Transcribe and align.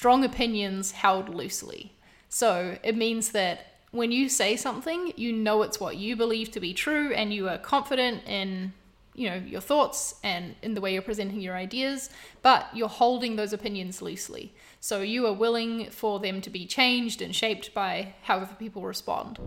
strong 0.00 0.24
opinions 0.24 0.92
held 0.92 1.28
loosely. 1.28 1.92
So 2.30 2.78
it 2.82 2.96
means 2.96 3.32
that 3.32 3.66
when 3.90 4.10
you 4.10 4.30
say 4.30 4.56
something, 4.56 5.12
you 5.14 5.30
know 5.30 5.60
it's 5.60 5.78
what 5.78 5.98
you 5.98 6.16
believe 6.16 6.50
to 6.52 6.58
be 6.58 6.72
true 6.72 7.12
and 7.12 7.34
you 7.34 7.50
are 7.50 7.58
confident 7.58 8.22
in 8.26 8.72
you 9.14 9.28
know 9.28 9.36
your 9.36 9.60
thoughts 9.60 10.14
and 10.24 10.54
in 10.62 10.72
the 10.72 10.80
way 10.80 10.94
you're 10.94 11.02
presenting 11.02 11.42
your 11.42 11.54
ideas 11.54 12.08
but 12.40 12.66
you're 12.72 12.88
holding 12.88 13.36
those 13.36 13.52
opinions 13.52 14.00
loosely. 14.00 14.54
So 14.80 15.02
you 15.02 15.26
are 15.26 15.34
willing 15.34 15.90
for 15.90 16.18
them 16.18 16.40
to 16.40 16.48
be 16.48 16.64
changed 16.64 17.20
and 17.20 17.36
shaped 17.36 17.74
by 17.74 18.14
however 18.22 18.54
people 18.58 18.80
respond. 18.80 19.38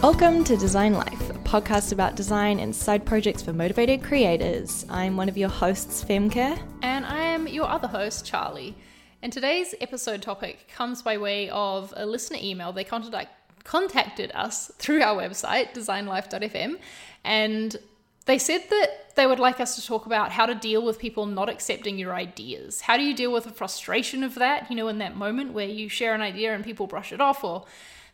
Welcome 0.00 0.44
to 0.44 0.56
Design 0.56 0.92
Life, 0.92 1.15
podcast 1.46 1.92
about 1.92 2.16
design 2.16 2.58
and 2.58 2.74
side 2.74 3.06
projects 3.06 3.40
for 3.40 3.52
motivated 3.52 4.02
creators. 4.02 4.84
I'm 4.90 5.16
one 5.16 5.28
of 5.28 5.38
your 5.38 5.48
hosts, 5.48 6.04
Femke. 6.04 6.60
And 6.82 7.06
I 7.06 7.20
am 7.20 7.46
your 7.46 7.68
other 7.68 7.86
host, 7.86 8.26
Charlie. 8.26 8.76
And 9.22 9.32
today's 9.32 9.72
episode 9.80 10.22
topic 10.22 10.66
comes 10.74 11.02
by 11.02 11.18
way 11.18 11.48
of 11.50 11.94
a 11.96 12.04
listener 12.04 12.38
email. 12.42 12.72
They 12.72 12.82
contact, 12.82 13.28
contacted 13.62 14.32
us 14.34 14.72
through 14.78 15.02
our 15.02 15.16
website, 15.16 15.72
designlife.fm, 15.72 16.78
and 17.24 17.76
they 18.24 18.38
said 18.38 18.64
that 18.68 19.14
they 19.14 19.26
would 19.26 19.38
like 19.38 19.60
us 19.60 19.76
to 19.76 19.86
talk 19.86 20.06
about 20.06 20.32
how 20.32 20.46
to 20.46 20.54
deal 20.54 20.84
with 20.84 20.98
people 20.98 21.26
not 21.26 21.48
accepting 21.48 21.96
your 21.96 22.12
ideas. 22.12 22.80
How 22.80 22.96
do 22.96 23.04
you 23.04 23.14
deal 23.14 23.32
with 23.32 23.44
the 23.44 23.52
frustration 23.52 24.24
of 24.24 24.34
that, 24.34 24.68
you 24.68 24.74
know, 24.74 24.88
in 24.88 24.98
that 24.98 25.16
moment 25.16 25.52
where 25.52 25.68
you 25.68 25.88
share 25.88 26.12
an 26.12 26.22
idea 26.22 26.52
and 26.52 26.64
people 26.64 26.88
brush 26.88 27.12
it 27.12 27.20
off 27.20 27.44
or 27.44 27.64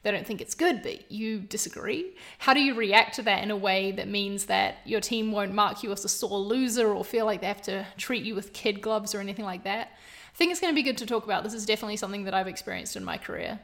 they 0.03 0.11
don't 0.11 0.27
think 0.27 0.41
it's 0.41 0.55
good, 0.55 0.83
but 0.83 1.11
you 1.11 1.39
disagree. 1.41 2.15
How 2.39 2.55
do 2.55 2.61
you 2.61 2.75
react 2.75 3.15
to 3.17 3.23
that 3.23 3.43
in 3.43 3.51
a 3.51 3.57
way 3.57 3.93
that 3.93 4.09
means 4.09 4.47
that 4.47 4.79
your 4.85 5.01
team 5.01 5.31
won't 5.31 5.55
mark 5.55 5.83
you 5.83 5.93
as 5.93 6.05
a 6.05 6.09
sore 6.09 6.39
loser 6.39 6.93
or 6.93 7.05
feel 7.05 7.25
like 7.25 7.41
they 7.41 7.47
have 7.47 7.63
to 7.63 7.87
treat 7.97 8.25
you 8.25 8.35
with 8.35 8.53
kid 8.53 8.81
gloves 8.81 9.15
or 9.15 9.21
anything 9.21 9.45
like 9.45 9.65
that? 9.65 9.93
I 10.33 10.37
think 10.37 10.51
it's 10.51 10.61
going 10.61 10.73
to 10.73 10.75
be 10.75 10.83
good 10.83 10.99
to 10.99 11.07
talk 11.07 11.25
about. 11.25 11.45
This 11.45 11.55
is 11.55 11.67
definitely 11.67 11.97
something 11.97 12.25
that 12.25 12.35
I've 12.35 12.49
experienced 12.49 12.97
in 12.97 13.05
my 13.05 13.17
career 13.17 13.61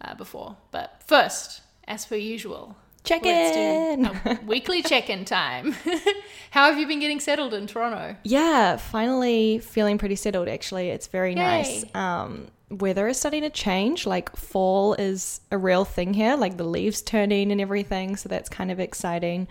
uh, 0.00 0.14
before. 0.14 0.56
But 0.70 1.02
first, 1.06 1.62
as 1.88 2.06
per 2.06 2.14
usual, 2.14 2.76
check 3.02 3.24
in. 3.24 4.10
weekly 4.46 4.82
check-in 4.82 5.24
time. 5.24 5.72
How 6.50 6.68
have 6.68 6.78
you 6.78 6.86
been 6.86 7.00
getting 7.00 7.20
settled 7.20 7.52
in 7.52 7.66
Toronto? 7.66 8.16
Yeah, 8.22 8.76
finally 8.76 9.58
feeling 9.58 9.98
pretty 9.98 10.16
settled 10.16 10.48
actually. 10.48 10.90
It's 10.90 11.06
very 11.06 11.34
nice. 11.34 11.84
Um 11.94 12.48
weather 12.70 13.08
is 13.08 13.18
starting 13.18 13.42
to 13.42 13.50
change. 13.50 14.06
Like 14.06 14.34
fall 14.36 14.94
is 14.94 15.40
a 15.50 15.58
real 15.58 15.84
thing 15.84 16.14
here, 16.14 16.36
like 16.36 16.56
the 16.56 16.64
leaves 16.64 17.02
turning 17.02 17.52
and 17.52 17.60
everything, 17.60 18.16
so 18.16 18.28
that's 18.28 18.48
kind 18.48 18.70
of 18.70 18.80
exciting. 18.80 19.48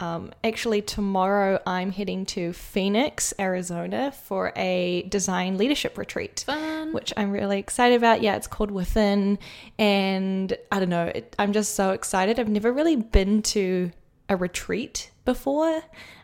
Um, 0.00 0.32
actually, 0.44 0.82
tomorrow 0.82 1.60
I'm 1.66 1.90
heading 1.90 2.24
to 2.26 2.52
Phoenix, 2.52 3.34
Arizona 3.40 4.12
for 4.12 4.52
a 4.54 5.02
design 5.08 5.58
leadership 5.58 5.98
retreat. 5.98 6.44
Fun. 6.46 6.92
which 6.92 7.12
I'm 7.16 7.32
really 7.32 7.58
excited 7.58 7.96
about. 7.96 8.22
Yeah, 8.22 8.36
it's 8.36 8.46
called 8.46 8.70
Within, 8.70 9.38
and 9.78 10.56
I 10.70 10.78
don't 10.78 10.88
know, 10.88 11.06
it, 11.06 11.34
I'm 11.38 11.52
just 11.52 11.74
so 11.74 11.90
excited. 11.90 12.38
I've 12.38 12.48
never 12.48 12.72
really 12.72 12.94
been 12.96 13.42
to 13.42 13.90
a 14.28 14.36
retreat 14.36 15.10
before, 15.24 15.82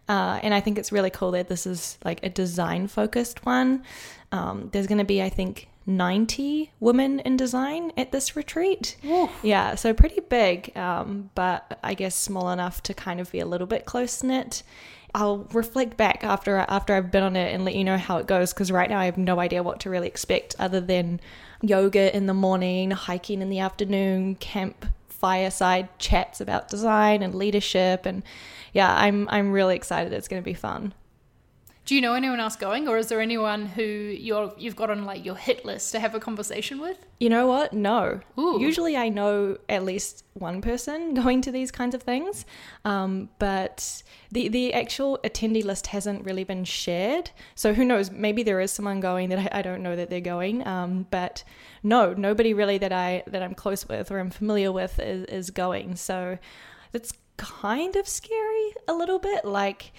uh, 0.09 0.39
and 0.43 0.55
I 0.55 0.61
think 0.61 0.79
it's 0.79 0.93
really 0.93 1.11
cool 1.11 1.33
that 1.33 1.49
this 1.49 1.67
is 1.67 1.99
like 2.05 2.23
a 2.23 2.29
design 2.29 2.87
focused 2.87 3.45
one. 3.45 3.83
Um, 4.31 4.69
there's 4.73 4.87
going 4.87 4.99
to 4.99 5.05
be, 5.05 5.21
I 5.21 5.31
think, 5.31 5.69
90 5.87 6.73
women 6.81 7.21
in 7.21 7.37
design 7.37 7.93
at 7.97 8.13
this 8.13 8.37
retreat. 8.37 8.97
Yeah, 9.43 9.75
so 9.75 9.93
pretty 9.93 10.21
big, 10.21 10.77
um, 10.77 11.31
but 11.35 11.79
I 11.83 11.95
guess 11.95 12.15
small 12.15 12.51
enough 12.51 12.83
to 12.85 12.95
kind 12.95 13.21
of 13.21 13.31
be 13.33 13.41
a 13.41 13.47
little 13.47 13.67
bit 13.67 13.85
close 13.85 14.23
knit. 14.23 14.63
I'll 15.15 15.47
reflect 15.53 15.97
back 15.97 16.25
after 16.25 16.57
after 16.57 16.95
I've 16.95 17.13
been 17.13 17.23
on 17.23 17.37
it 17.37 17.55
and 17.55 17.65
let 17.65 17.77
you 17.77 17.85
know 17.85 17.97
how 17.97 18.17
it 18.17 18.27
goes 18.27 18.53
because 18.53 18.73
right 18.73 18.91
now 18.91 18.99
I 18.99 19.05
have 19.05 19.19
no 19.19 19.39
idea 19.39 19.63
what 19.63 19.81
to 19.81 19.91
really 19.91 20.09
expect 20.09 20.57
other 20.59 20.81
than 20.81 21.21
yoga 21.63 22.15
in 22.15 22.27
the 22.27 22.35
morning, 22.35 22.91
hiking 22.91 23.41
in 23.41 23.49
the 23.49 23.61
afternoon, 23.61 24.35
camp 24.35 24.87
fireside 25.09 25.89
chats 25.99 26.41
about 26.41 26.69
design 26.69 27.23
and 27.23 27.35
leadership 27.35 28.07
and 28.07 28.25
yeah, 28.73 28.93
I'm 28.93 29.29
I'm 29.31 29.53
really 29.53 29.77
excited. 29.77 30.13
It's 30.13 30.29
going 30.29 30.43
to 30.43 30.45
be 30.45 30.55
fun. 30.55 30.95
Do 31.85 31.95
you 31.95 32.01
know 32.01 32.15
anyone 32.15 32.41
else 32.41 32.57
going, 32.57 32.89
or 32.89 32.97
is 32.97 33.09
there 33.09 33.21
anyone 33.21 33.67
who 33.67 33.83
you're 33.83 34.55
you've 34.57 34.75
got 34.75 34.89
on 34.89 35.05
like 35.05 35.23
your 35.23 35.37
hit 35.37 35.67
list 35.67 35.93
to 35.93 36.01
have 36.01 36.15
a 36.15 36.21
conversation 36.21 36.81
with? 36.81 36.97
You 37.21 37.29
know 37.29 37.47
what? 37.47 37.75
No. 37.75 38.21
Ooh. 38.39 38.59
Usually 38.59 38.97
I 38.97 39.11
know 39.11 39.59
at 39.69 39.85
least 39.85 40.25
one 40.33 40.63
person 40.63 41.13
going 41.23 41.43
to 41.43 41.53
these 41.53 41.71
kinds 41.71 41.95
of 41.95 42.03
things, 42.03 42.47
um, 42.87 43.29
but 43.39 44.03
the 44.33 44.49
the 44.49 44.73
actual 44.73 45.19
attendee 45.25 45.63
list 45.63 45.89
hasn't 45.89 46.25
really 46.25 46.45
been 46.45 46.65
shared. 46.65 47.31
So 47.55 47.75
who 47.75 47.85
knows? 47.85 48.11
Maybe 48.11 48.43
there 48.43 48.61
is 48.61 48.71
someone 48.73 49.01
going 49.01 49.29
that 49.29 49.39
I, 49.39 49.59
I 49.59 49.63
don't 49.63 49.83
know 49.83 49.95
that 49.95 50.09
they're 50.09 50.21
going. 50.23 50.67
Um, 50.67 51.07
but 51.11 51.45
no, 51.83 52.15
nobody 52.15 52.55
really 52.55 52.79
that 52.79 52.93
I 52.93 53.25
that 53.27 53.43
I'm 53.43 53.55
close 53.55 53.87
with 53.87 54.11
or 54.11 54.21
I'm 54.21 54.31
familiar 54.31 54.73
with 54.73 54.99
is, 54.99 55.27
is 55.27 55.51
going. 55.51 55.97
So 55.97 56.39
that's 56.93 57.13
kind 57.37 57.95
of 57.97 58.09
scary 58.09 58.73
a 58.89 58.95
little 58.95 59.19
bit. 59.19 59.45
Like 59.45 59.93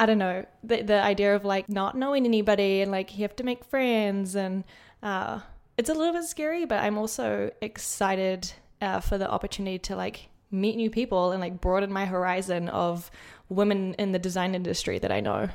I 0.00 0.06
don't 0.06 0.16
know 0.16 0.46
the 0.64 0.80
the 0.80 1.02
idea 1.02 1.36
of 1.36 1.44
like 1.44 1.68
not 1.68 1.94
knowing 1.94 2.24
anybody 2.24 2.80
and 2.80 2.90
like 2.90 3.18
you 3.18 3.22
have 3.22 3.36
to 3.36 3.44
make 3.44 3.64
friends 3.66 4.34
and 4.34 4.64
uh, 5.02 5.40
it's 5.76 5.90
a 5.90 5.94
little 5.94 6.14
bit 6.14 6.24
scary, 6.24 6.64
but 6.64 6.82
I'm 6.82 6.96
also 6.96 7.50
excited 7.60 8.50
uh, 8.80 9.00
for 9.00 9.18
the 9.18 9.30
opportunity 9.30 9.78
to 9.80 9.96
like 9.96 10.30
meet 10.50 10.76
new 10.76 10.88
people 10.88 11.32
and 11.32 11.40
like 11.40 11.60
broaden 11.60 11.92
my 11.92 12.06
horizon 12.06 12.70
of 12.70 13.10
women 13.50 13.92
in 13.98 14.12
the 14.12 14.18
design 14.18 14.54
industry 14.54 14.98
that 14.98 15.12
I 15.12 15.20
know. 15.20 15.50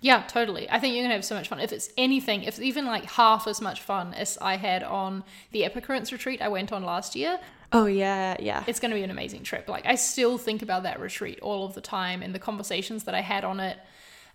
Yeah, 0.00 0.22
totally. 0.28 0.70
I 0.70 0.78
think 0.78 0.94
you're 0.94 1.02
gonna 1.02 1.14
have 1.14 1.24
so 1.24 1.34
much 1.34 1.48
fun. 1.48 1.58
If 1.58 1.72
it's 1.72 1.90
anything, 1.98 2.44
if 2.44 2.60
even 2.60 2.86
like 2.86 3.06
half 3.06 3.48
as 3.48 3.60
much 3.60 3.82
fun 3.82 4.14
as 4.14 4.38
I 4.40 4.56
had 4.56 4.84
on 4.84 5.24
the 5.50 5.64
Epicurrence 5.64 6.12
retreat 6.12 6.40
I 6.40 6.46
went 6.46 6.72
on 6.72 6.84
last 6.84 7.16
year, 7.16 7.40
Oh 7.72 7.86
yeah, 7.86 8.36
yeah. 8.40 8.64
it's 8.66 8.80
going 8.80 8.90
to 8.90 8.94
be 8.96 9.02
an 9.02 9.10
amazing 9.10 9.42
trip. 9.42 9.68
Like 9.68 9.84
I 9.86 9.94
still 9.96 10.38
think 10.38 10.62
about 10.62 10.84
that 10.84 11.00
retreat 11.00 11.38
all 11.40 11.64
of 11.66 11.74
the 11.74 11.80
time 11.80 12.22
and 12.22 12.34
the 12.34 12.38
conversations 12.38 13.04
that 13.04 13.14
I 13.14 13.20
had 13.20 13.44
on 13.44 13.60
it, 13.60 13.78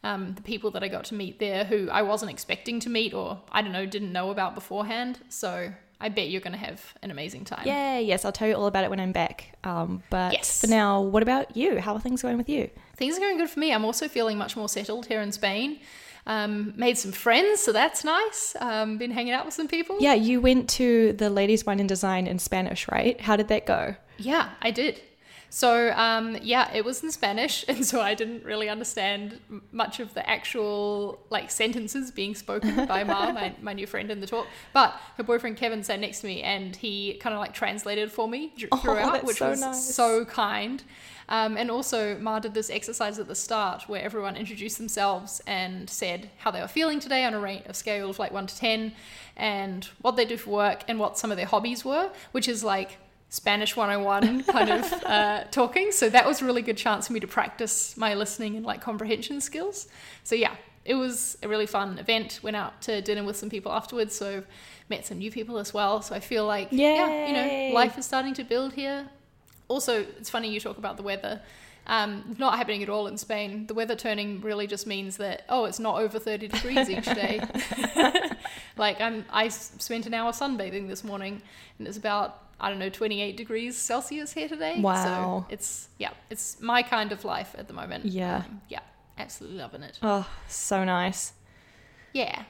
um, 0.03 0.33
the 0.35 0.41
people 0.41 0.71
that 0.71 0.83
I 0.83 0.87
got 0.87 1.05
to 1.05 1.15
meet 1.15 1.39
there 1.39 1.63
who 1.65 1.89
I 1.89 2.01
wasn't 2.03 2.31
expecting 2.31 2.79
to 2.81 2.89
meet 2.89 3.13
or 3.13 3.41
I 3.51 3.61
don't 3.61 3.71
know 3.71 3.85
didn't 3.85 4.11
know 4.11 4.29
about 4.29 4.53
beforehand. 4.53 5.19
So 5.29 5.71
I 5.99 6.09
bet 6.09 6.29
you're 6.29 6.41
going 6.41 6.53
to 6.53 6.59
have 6.59 6.93
an 7.01 7.11
amazing 7.11 7.45
time. 7.45 7.65
Yeah, 7.65 7.97
yes, 7.97 8.25
I'll 8.25 8.31
tell 8.33 8.47
you 8.47 8.55
all 8.55 8.67
about 8.67 8.83
it 8.83 8.89
when 8.89 8.99
I'm 8.99 9.13
back. 9.13 9.57
Um, 9.63 10.03
but 10.09 10.33
Yes. 10.33 10.61
for 10.61 10.67
now, 10.67 11.01
what 11.01 11.23
about 11.23 11.55
you? 11.55 11.79
How 11.79 11.93
are 11.93 11.99
things 12.01 12.21
going 12.21 12.37
with 12.37 12.49
you? 12.49 12.69
Things 12.97 13.15
are 13.17 13.21
going 13.21 13.37
good 13.37 13.49
for 13.49 13.59
me. 13.59 13.73
I'm 13.73 13.85
also 13.85 14.07
feeling 14.09 14.37
much 14.37 14.55
more 14.57 14.67
settled 14.69 15.05
here 15.07 15.21
in 15.21 15.31
Spain. 15.31 15.79
Um, 16.25 16.73
made 16.77 16.97
some 16.97 17.11
friends, 17.11 17.59
so 17.59 17.71
that's 17.71 18.03
nice. 18.03 18.55
Um, 18.59 18.97
been 18.97 19.11
hanging 19.11 19.33
out 19.33 19.45
with 19.45 19.53
some 19.53 19.67
people. 19.67 19.97
Yeah, 19.99 20.13
you 20.13 20.39
went 20.39 20.69
to 20.71 21.13
the 21.13 21.29
Ladies 21.29 21.65
Wine 21.65 21.79
and 21.79 21.89
Design 21.89 22.27
in 22.27 22.39
Spanish, 22.39 22.87
right? 22.89 23.19
How 23.19 23.35
did 23.35 23.49
that 23.49 23.65
go? 23.65 23.95
Yeah, 24.17 24.49
I 24.61 24.71
did. 24.71 25.01
So, 25.55 25.91
um, 25.91 26.35
yeah, 26.41 26.73
it 26.73 26.83
was 26.83 27.03
in 27.03 27.11
Spanish, 27.11 27.63
and 27.67 27.85
so 27.85 28.01
I 28.01 28.15
didn't 28.15 28.43
really 28.43 28.69
understand 28.69 29.39
much 29.71 29.99
of 29.99 30.15
the 30.15 30.27
actual 30.27 31.19
like 31.29 31.51
sentences 31.51 32.09
being 32.09 32.33
spoken 32.33 32.87
by 32.87 33.03
Ma, 33.03 33.31
my, 33.33 33.53
my 33.61 33.73
new 33.73 33.85
friend 33.85 34.09
in 34.09 34.19
the 34.19 34.25
talk. 34.25 34.47
But 34.73 34.99
her 35.17 35.23
boyfriend 35.23 35.57
Kevin 35.57 35.83
sat 35.83 35.99
next 35.99 36.21
to 36.21 36.25
me, 36.25 36.41
and 36.41 36.75
he 36.75 37.19
kind 37.21 37.35
of 37.35 37.39
like 37.39 37.53
translated 37.53 38.11
for 38.11 38.27
me 38.27 38.51
dr- 38.57 38.69
Oh, 38.71 38.77
throughout, 38.77 39.13
that's 39.13 39.25
which 39.27 39.37
so 39.37 39.49
was 39.51 39.61
nice. 39.61 39.93
so 39.93 40.25
kind. 40.25 40.81
Um, 41.29 41.55
and 41.55 41.69
also, 41.69 42.17
Ma 42.17 42.39
did 42.39 42.55
this 42.55 42.71
exercise 42.71 43.19
at 43.19 43.27
the 43.27 43.35
start 43.35 43.87
where 43.87 44.01
everyone 44.01 44.35
introduced 44.35 44.79
themselves 44.79 45.39
and 45.45 45.87
said 45.87 46.31
how 46.39 46.49
they 46.49 46.61
were 46.61 46.67
feeling 46.67 46.99
today 46.99 47.25
on 47.25 47.35
a 47.35 47.39
rate 47.39 47.67
of 47.67 47.75
scale 47.75 48.09
of 48.09 48.17
like 48.17 48.31
one 48.31 48.47
to 48.47 48.57
ten, 48.57 48.93
and 49.37 49.87
what 50.01 50.15
they 50.15 50.25
do 50.25 50.35
for 50.35 50.49
work 50.49 50.83
and 50.87 50.97
what 50.99 51.19
some 51.19 51.29
of 51.29 51.37
their 51.37 51.45
hobbies 51.45 51.85
were, 51.85 52.09
which 52.31 52.47
is 52.47 52.63
like 52.63 52.97
Spanish 53.33 53.75
101 53.75 54.43
kind 54.43 54.69
of 54.69 54.93
uh, 55.05 55.43
talking. 55.49 55.91
So 55.91 56.07
that 56.07 56.27
was 56.27 56.43
a 56.43 56.45
really 56.45 56.61
good 56.61 56.77
chance 56.77 57.07
for 57.07 57.13
me 57.13 57.19
to 57.19 57.27
practice 57.27 57.97
my 57.97 58.13
listening 58.13 58.55
and 58.57 58.63
like 58.63 58.79
comprehension 58.79 59.41
skills. 59.41 59.87
So 60.23 60.35
yeah, 60.35 60.55
it 60.85 60.93
was 60.93 61.35
a 61.41 61.47
really 61.47 61.65
fun 61.65 61.97
event. 61.97 62.41
Went 62.43 62.55
out 62.55 62.79
to 62.83 63.01
dinner 63.01 63.23
with 63.23 63.35
some 63.35 63.49
people 63.49 63.71
afterwards, 63.71 64.13
so 64.13 64.43
met 64.87 65.07
some 65.07 65.17
new 65.17 65.31
people 65.31 65.57
as 65.57 65.73
well. 65.73 66.03
So 66.03 66.13
I 66.13 66.19
feel 66.19 66.45
like 66.45 66.67
yeah, 66.69 67.27
you 67.27 67.33
know, 67.33 67.73
life 67.73 67.97
is 67.97 68.05
starting 68.05 68.35
to 68.35 68.43
build 68.43 68.73
here. 68.73 69.07
Also, 69.67 70.01
it's 70.19 70.29
funny 70.29 70.51
you 70.51 70.59
talk 70.59 70.77
about 70.77 70.97
the 70.97 71.03
weather. 71.03 71.41
Um, 71.87 72.35
not 72.37 72.57
happening 72.57 72.83
at 72.83 72.87
all 72.87 73.07
in 73.07 73.17
Spain. 73.17 73.65
The 73.65 73.73
weather 73.73 73.95
turning 73.95 74.41
really 74.41 74.67
just 74.67 74.85
means 74.85 75.17
that 75.17 75.43
oh, 75.49 75.65
it's 75.65 75.79
not 75.79 75.99
over 75.99 76.19
thirty 76.19 76.47
degrees 76.47 76.87
each 76.87 77.05
day. 77.05 77.41
like 78.77 78.99
I'm, 79.01 79.25
I 79.29 79.45
s- 79.45 79.71
spent 79.79 80.05
an 80.05 80.13
hour 80.13 80.31
sunbathing 80.31 80.87
this 80.87 81.03
morning, 81.03 81.41
and 81.79 81.87
it's 81.87 81.97
about 81.97 82.39
I 82.59 82.69
don't 82.69 82.79
know 82.79 82.89
twenty 82.89 83.21
eight 83.21 83.37
degrees 83.37 83.77
Celsius 83.77 84.33
here 84.33 84.47
today. 84.47 84.79
Wow. 84.79 85.45
So 85.47 85.53
it's 85.53 85.89
yeah, 85.97 86.11
it's 86.29 86.61
my 86.61 86.83
kind 86.83 87.11
of 87.11 87.25
life 87.25 87.55
at 87.57 87.67
the 87.67 87.73
moment. 87.73 88.05
Yeah. 88.05 88.37
Um, 88.37 88.61
yeah, 88.69 88.79
absolutely 89.17 89.59
loving 89.59 89.83
it. 89.83 89.99
Oh, 90.01 90.27
so 90.47 90.83
nice. 90.83 91.33
Yeah. 92.13 92.43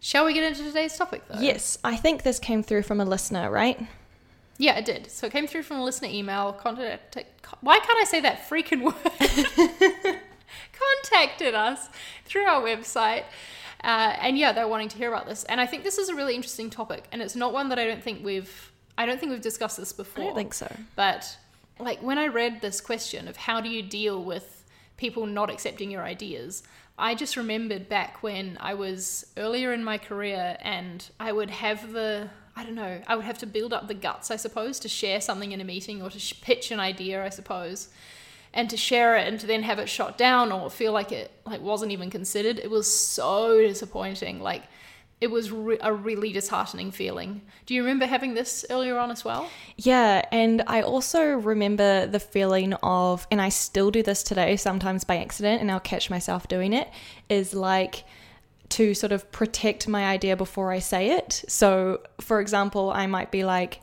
Shall 0.00 0.24
we 0.24 0.32
get 0.32 0.44
into 0.44 0.62
today's 0.64 0.96
topic 0.96 1.22
though? 1.28 1.40
Yes, 1.40 1.76
I 1.84 1.96
think 1.96 2.22
this 2.22 2.38
came 2.38 2.62
through 2.62 2.82
from 2.82 3.00
a 3.00 3.04
listener, 3.04 3.50
right? 3.50 3.78
Yeah, 4.56 4.76
it 4.78 4.84
did. 4.84 5.10
So 5.10 5.26
it 5.26 5.32
came 5.32 5.46
through 5.46 5.62
from 5.62 5.78
a 5.78 5.84
listener 5.84 6.08
email. 6.10 6.52
Contact. 6.52 7.16
Why 7.60 7.78
can't 7.78 7.98
I 7.98 8.04
say 8.04 8.20
that 8.20 8.48
freaking 8.48 8.82
word? 8.82 10.20
contacted 11.02 11.54
us 11.54 11.88
through 12.24 12.44
our 12.44 12.62
website. 12.62 13.24
Uh, 13.82 14.14
and 14.20 14.36
yeah, 14.36 14.52
they're 14.52 14.68
wanting 14.68 14.88
to 14.88 14.98
hear 14.98 15.08
about 15.08 15.26
this. 15.26 15.44
And 15.44 15.60
I 15.60 15.66
think 15.66 15.84
this 15.84 15.98
is 15.98 16.08
a 16.08 16.14
really 16.14 16.34
interesting 16.34 16.70
topic. 16.70 17.04
And 17.12 17.22
it's 17.22 17.36
not 17.36 17.52
one 17.52 17.68
that 17.70 17.78
I 17.78 17.86
don't 17.86 18.02
think 18.02 18.24
we've, 18.24 18.72
I 18.98 19.06
don't 19.06 19.18
think 19.18 19.32
we've 19.32 19.40
discussed 19.40 19.76
this 19.76 19.92
before. 19.92 20.24
I 20.24 20.26
don't 20.28 20.36
think 20.36 20.54
so. 20.54 20.74
But 20.96 21.36
like 21.78 22.02
when 22.02 22.18
I 22.18 22.26
read 22.26 22.60
this 22.60 22.80
question 22.80 23.28
of 23.28 23.36
how 23.36 23.60
do 23.60 23.68
you 23.68 23.82
deal 23.82 24.22
with 24.22 24.64
people 24.96 25.26
not 25.26 25.50
accepting 25.50 25.90
your 25.90 26.02
ideas, 26.02 26.62
I 26.98 27.14
just 27.14 27.36
remembered 27.36 27.88
back 27.88 28.22
when 28.22 28.58
I 28.60 28.74
was 28.74 29.26
earlier 29.38 29.72
in 29.72 29.82
my 29.82 29.96
career 29.96 30.58
and 30.60 31.08
I 31.18 31.32
would 31.32 31.50
have 31.50 31.92
the 31.92 32.28
I 32.56 32.64
don't 32.64 32.74
know, 32.74 33.00
I 33.06 33.16
would 33.16 33.24
have 33.24 33.38
to 33.38 33.46
build 33.46 33.72
up 33.72 33.88
the 33.88 33.94
guts, 33.94 34.30
I 34.30 34.36
suppose, 34.36 34.78
to 34.80 34.88
share 34.88 35.20
something 35.22 35.52
in 35.52 35.62
a 35.62 35.64
meeting 35.64 36.02
or 36.02 36.10
to 36.10 36.18
sh- 36.18 36.38
pitch 36.42 36.70
an 36.70 36.80
idea, 36.80 37.24
I 37.24 37.30
suppose, 37.30 37.88
and 38.52 38.68
to 38.70 38.76
share 38.76 39.16
it 39.16 39.28
and 39.28 39.38
to 39.40 39.46
then 39.46 39.62
have 39.62 39.78
it 39.78 39.88
shot 39.88 40.18
down 40.18 40.50
or 40.50 40.70
feel 40.70 40.92
like 40.92 41.12
it 41.12 41.30
like 41.46 41.60
wasn't 41.60 41.92
even 41.92 42.10
considered. 42.10 42.58
It 42.58 42.70
was 42.70 42.92
so 42.92 43.60
disappointing. 43.60 44.40
Like 44.40 44.64
it 45.20 45.30
was 45.30 45.52
re- 45.52 45.78
a 45.80 45.92
really 45.92 46.32
disheartening 46.32 46.90
feeling. 46.90 47.42
Do 47.66 47.74
you 47.74 47.82
remember 47.82 48.06
having 48.06 48.34
this 48.34 48.64
earlier 48.70 48.96
on 48.98 49.10
as 49.10 49.24
well? 49.24 49.48
Yeah, 49.76 50.24
and 50.32 50.62
I 50.66 50.80
also 50.80 51.22
remember 51.22 52.06
the 52.06 52.20
feeling 52.20 52.72
of, 52.82 53.26
and 53.30 53.40
I 53.40 53.50
still 53.50 53.90
do 53.90 54.02
this 54.02 54.22
today, 54.22 54.56
sometimes 54.56 55.04
by 55.04 55.18
accident, 55.18 55.60
and 55.60 55.70
I'll 55.70 55.78
catch 55.78 56.08
myself 56.08 56.48
doing 56.48 56.72
it, 56.72 56.88
is 57.28 57.52
like 57.52 58.04
to 58.70 58.94
sort 58.94 59.12
of 59.12 59.30
protect 59.30 59.88
my 59.88 60.06
idea 60.06 60.36
before 60.36 60.72
I 60.72 60.78
say 60.78 61.10
it. 61.10 61.44
So, 61.48 62.00
for 62.20 62.40
example, 62.40 62.90
I 62.90 63.06
might 63.06 63.30
be 63.30 63.44
like, 63.44 63.80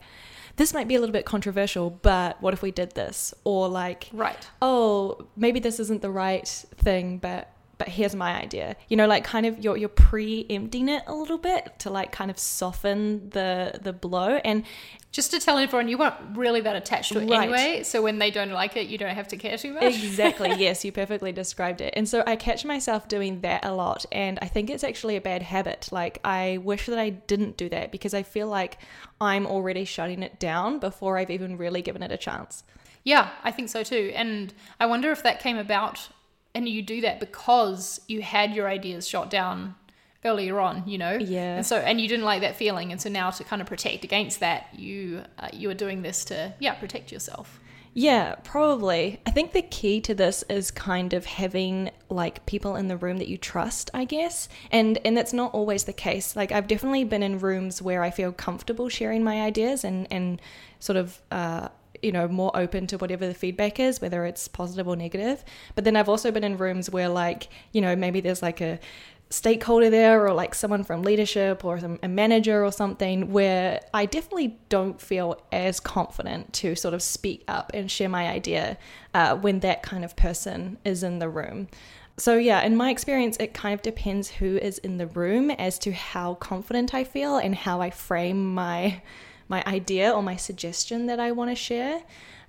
this 0.58 0.74
might 0.74 0.88
be 0.88 0.96
a 0.96 1.00
little 1.00 1.12
bit 1.12 1.24
controversial, 1.24 1.88
but 1.88 2.42
what 2.42 2.52
if 2.52 2.62
we 2.62 2.70
did 2.70 2.94
this? 2.94 3.32
Or 3.44 3.68
like, 3.68 4.10
right. 4.12 4.46
oh, 4.60 5.26
maybe 5.36 5.60
this 5.60 5.80
isn't 5.80 6.02
the 6.02 6.10
right 6.10 6.46
thing, 6.76 7.18
but 7.18 7.50
but 7.78 7.88
here's 7.88 8.14
my 8.14 8.40
idea. 8.40 8.76
You 8.88 8.96
know, 8.96 9.06
like 9.06 9.24
kind 9.24 9.46
of 9.46 9.64
you're 9.64 9.76
you're 9.76 9.88
preempting 9.88 10.88
it 10.88 11.04
a 11.06 11.14
little 11.14 11.38
bit 11.38 11.78
to 11.80 11.90
like 11.90 12.10
kind 12.10 12.30
of 12.30 12.38
soften 12.38 13.30
the 13.30 13.78
the 13.80 13.92
blow. 13.92 14.40
And 14.44 14.64
just 15.12 15.30
to 15.30 15.38
tell 15.38 15.56
everyone, 15.58 15.88
you 15.88 15.96
weren't 15.96 16.16
really 16.34 16.60
that 16.60 16.76
attached 16.76 17.12
to 17.12 17.20
it 17.20 17.30
right. 17.30 17.42
anyway. 17.42 17.82
So 17.84 18.02
when 18.02 18.18
they 18.18 18.30
don't 18.30 18.50
like 18.50 18.76
it, 18.76 18.88
you 18.88 18.98
don't 18.98 19.14
have 19.14 19.28
to 19.28 19.36
care 19.36 19.56
too 19.56 19.72
much. 19.72 19.84
Exactly. 19.84 20.52
yes, 20.58 20.84
you 20.84 20.92
perfectly 20.92 21.32
described 21.32 21.80
it. 21.80 21.94
And 21.96 22.08
so 22.08 22.22
I 22.26 22.36
catch 22.36 22.64
myself 22.64 23.08
doing 23.08 23.40
that 23.40 23.64
a 23.64 23.72
lot, 23.72 24.04
and 24.10 24.38
I 24.42 24.48
think 24.48 24.70
it's 24.70 24.84
actually 24.84 25.16
a 25.16 25.20
bad 25.20 25.42
habit. 25.42 25.88
Like 25.92 26.18
I 26.24 26.58
wish 26.58 26.86
that 26.86 26.98
I 26.98 27.10
didn't 27.10 27.56
do 27.56 27.68
that 27.68 27.92
because 27.92 28.12
I 28.12 28.24
feel 28.24 28.48
like 28.48 28.78
I'm 29.20 29.46
already 29.46 29.84
shutting 29.84 30.22
it 30.22 30.40
down 30.40 30.80
before 30.80 31.16
I've 31.16 31.30
even 31.30 31.56
really 31.56 31.80
given 31.80 32.02
it 32.02 32.10
a 32.10 32.18
chance. 32.18 32.64
Yeah, 33.04 33.30
I 33.44 33.52
think 33.52 33.68
so 33.68 33.84
too. 33.84 34.12
And 34.14 34.52
I 34.80 34.86
wonder 34.86 35.12
if 35.12 35.22
that 35.22 35.40
came 35.40 35.56
about 35.56 36.08
and 36.58 36.68
you 36.68 36.82
do 36.82 37.00
that 37.00 37.20
because 37.20 38.00
you 38.08 38.20
had 38.20 38.52
your 38.52 38.68
ideas 38.68 39.06
shot 39.06 39.30
down 39.30 39.74
earlier 40.24 40.58
on 40.58 40.82
you 40.86 40.98
know 40.98 41.16
yeah 41.16 41.56
and 41.56 41.66
so 41.66 41.76
and 41.76 42.00
you 42.00 42.08
didn't 42.08 42.24
like 42.24 42.40
that 42.40 42.56
feeling 42.56 42.90
and 42.90 43.00
so 43.00 43.08
now 43.08 43.30
to 43.30 43.44
kind 43.44 43.62
of 43.62 43.68
protect 43.68 44.02
against 44.02 44.40
that 44.40 44.66
you 44.74 45.22
uh, 45.38 45.48
you 45.52 45.70
are 45.70 45.74
doing 45.74 46.02
this 46.02 46.24
to 46.24 46.52
yeah 46.58 46.74
protect 46.74 47.12
yourself 47.12 47.60
yeah, 47.94 48.36
probably. 48.44 49.20
I 49.26 49.32
think 49.32 49.52
the 49.52 49.62
key 49.62 50.00
to 50.02 50.14
this 50.14 50.44
is 50.48 50.70
kind 50.70 51.14
of 51.14 51.24
having 51.24 51.90
like 52.08 52.46
people 52.46 52.76
in 52.76 52.86
the 52.86 52.96
room 52.96 53.16
that 53.16 53.26
you 53.26 53.36
trust, 53.36 53.90
I 53.92 54.04
guess. 54.04 54.48
And 54.70 54.98
and 55.04 55.16
that's 55.16 55.32
not 55.32 55.52
always 55.52 55.82
the 55.82 55.92
case. 55.92 56.36
Like 56.36 56.52
I've 56.52 56.68
definitely 56.68 57.02
been 57.02 57.24
in 57.24 57.40
rooms 57.40 57.82
where 57.82 58.04
I 58.04 58.10
feel 58.10 58.30
comfortable 58.30 58.88
sharing 58.88 59.24
my 59.24 59.42
ideas 59.42 59.82
and 59.82 60.06
and 60.12 60.40
sort 60.78 60.96
of 60.96 61.20
uh, 61.32 61.70
you 62.02 62.12
know 62.12 62.28
more 62.28 62.50
open 62.54 62.86
to 62.86 62.98
whatever 62.98 63.26
the 63.26 63.34
feedback 63.34 63.78
is 63.80 64.00
whether 64.00 64.24
it's 64.24 64.48
positive 64.48 64.86
or 64.86 64.96
negative 64.96 65.44
but 65.74 65.84
then 65.84 65.96
i've 65.96 66.08
also 66.08 66.30
been 66.30 66.44
in 66.44 66.56
rooms 66.56 66.90
where 66.90 67.08
like 67.08 67.48
you 67.72 67.80
know 67.80 67.94
maybe 67.96 68.20
there's 68.20 68.42
like 68.42 68.60
a 68.60 68.78
stakeholder 69.30 69.90
there 69.90 70.24
or 70.24 70.32
like 70.32 70.54
someone 70.54 70.82
from 70.82 71.02
leadership 71.02 71.64
or 71.64 71.78
some, 71.78 71.98
a 72.02 72.08
manager 72.08 72.64
or 72.64 72.72
something 72.72 73.30
where 73.30 73.80
I 73.92 74.06
definitely 74.06 74.58
don't 74.68 75.00
feel 75.00 75.40
as 75.52 75.80
confident 75.80 76.52
to 76.54 76.74
sort 76.74 76.94
of 76.94 77.02
speak 77.02 77.44
up 77.46 77.70
and 77.74 77.90
share 77.90 78.08
my 78.08 78.28
idea 78.28 78.78
uh, 79.14 79.36
when 79.36 79.60
that 79.60 79.82
kind 79.82 80.04
of 80.04 80.16
person 80.16 80.78
is 80.84 81.02
in 81.02 81.18
the 81.18 81.28
room. 81.28 81.68
So, 82.16 82.36
yeah, 82.36 82.62
in 82.62 82.74
my 82.74 82.90
experience, 82.90 83.36
it 83.36 83.54
kind 83.54 83.74
of 83.74 83.82
depends 83.82 84.28
who 84.28 84.56
is 84.56 84.78
in 84.78 84.96
the 84.96 85.06
room 85.06 85.50
as 85.52 85.78
to 85.80 85.92
how 85.92 86.34
confident 86.34 86.92
I 86.92 87.04
feel 87.04 87.36
and 87.36 87.54
how 87.54 87.80
I 87.80 87.90
frame 87.90 88.54
my 88.54 89.02
my 89.48 89.64
idea 89.66 90.10
or 90.10 90.22
my 90.22 90.36
suggestion 90.36 91.06
that 91.06 91.18
I 91.18 91.32
want 91.32 91.50
to 91.50 91.54
share. 91.54 92.02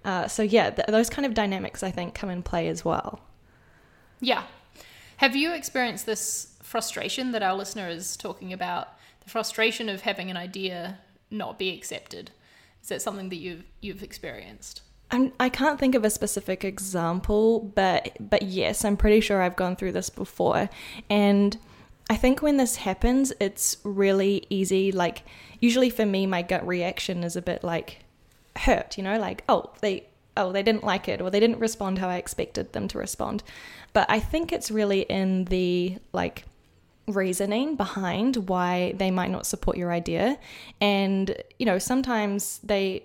Uh, 0.05 0.27
so 0.27 0.43
yeah, 0.43 0.69
th- 0.69 0.87
those 0.87 1.09
kind 1.09 1.25
of 1.25 1.33
dynamics 1.33 1.83
I 1.83 1.91
think 1.91 2.13
come 2.13 2.29
in 2.29 2.43
play 2.43 2.67
as 2.67 2.85
well. 2.85 3.21
Yeah. 4.19 4.43
Have 5.17 5.35
you 5.35 5.53
experienced 5.53 6.05
this 6.05 6.55
frustration 6.61 7.31
that 7.31 7.43
our 7.43 7.55
listener 7.55 7.89
is 7.89 8.15
talking 8.15 8.53
about? 8.53 8.89
The 9.21 9.29
frustration 9.29 9.89
of 9.89 10.01
having 10.01 10.29
an 10.29 10.37
idea 10.37 10.99
not 11.29 11.59
be 11.59 11.75
accepted. 11.75 12.31
Is 12.81 12.89
that 12.89 13.01
something 13.01 13.29
that 13.29 13.35
you've 13.35 13.63
you've 13.81 14.03
experienced? 14.03 14.81
I'm, 15.11 15.33
I 15.39 15.49
can't 15.49 15.79
think 15.79 15.95
of 15.95 16.05
a 16.05 16.09
specific 16.09 16.63
example, 16.63 17.59
but 17.75 18.15
but 18.19 18.43
yes, 18.43 18.85
I'm 18.85 18.95
pretty 18.95 19.21
sure 19.21 19.41
I've 19.41 19.55
gone 19.55 19.75
through 19.75 19.91
this 19.91 20.09
before, 20.09 20.69
and 21.09 21.57
I 22.09 22.15
think 22.15 22.41
when 22.41 22.57
this 22.57 22.77
happens, 22.77 23.33
it's 23.39 23.77
really 23.83 24.45
easy. 24.49 24.91
Like, 24.91 25.23
usually 25.59 25.89
for 25.89 26.05
me, 26.05 26.25
my 26.25 26.41
gut 26.41 26.65
reaction 26.65 27.23
is 27.23 27.35
a 27.35 27.41
bit 27.41 27.63
like 27.63 27.99
hurt, 28.57 28.97
you 28.97 29.03
know, 29.03 29.17
like, 29.19 29.43
oh, 29.49 29.71
they. 29.81 30.05
Oh, 30.37 30.53
they 30.53 30.63
didn't 30.63 30.85
like 30.85 31.09
it, 31.09 31.21
or 31.21 31.29
they 31.29 31.41
didn't 31.41 31.59
respond 31.59 31.97
how 31.97 32.07
I 32.07 32.15
expected 32.15 32.71
them 32.71 32.87
to 32.89 32.97
respond. 32.97 33.43
But 33.91 34.09
I 34.09 34.21
think 34.21 34.53
it's 34.53 34.71
really 34.71 35.01
in 35.01 35.45
the 35.45 35.97
like 36.13 36.45
reasoning 37.07 37.75
behind 37.75 38.47
why 38.47 38.93
they 38.95 39.11
might 39.11 39.31
not 39.31 39.45
support 39.45 39.75
your 39.75 39.91
idea. 39.91 40.39
And, 40.79 41.35
you 41.57 41.65
know, 41.65 41.77
sometimes 41.77 42.59
they 42.59 43.03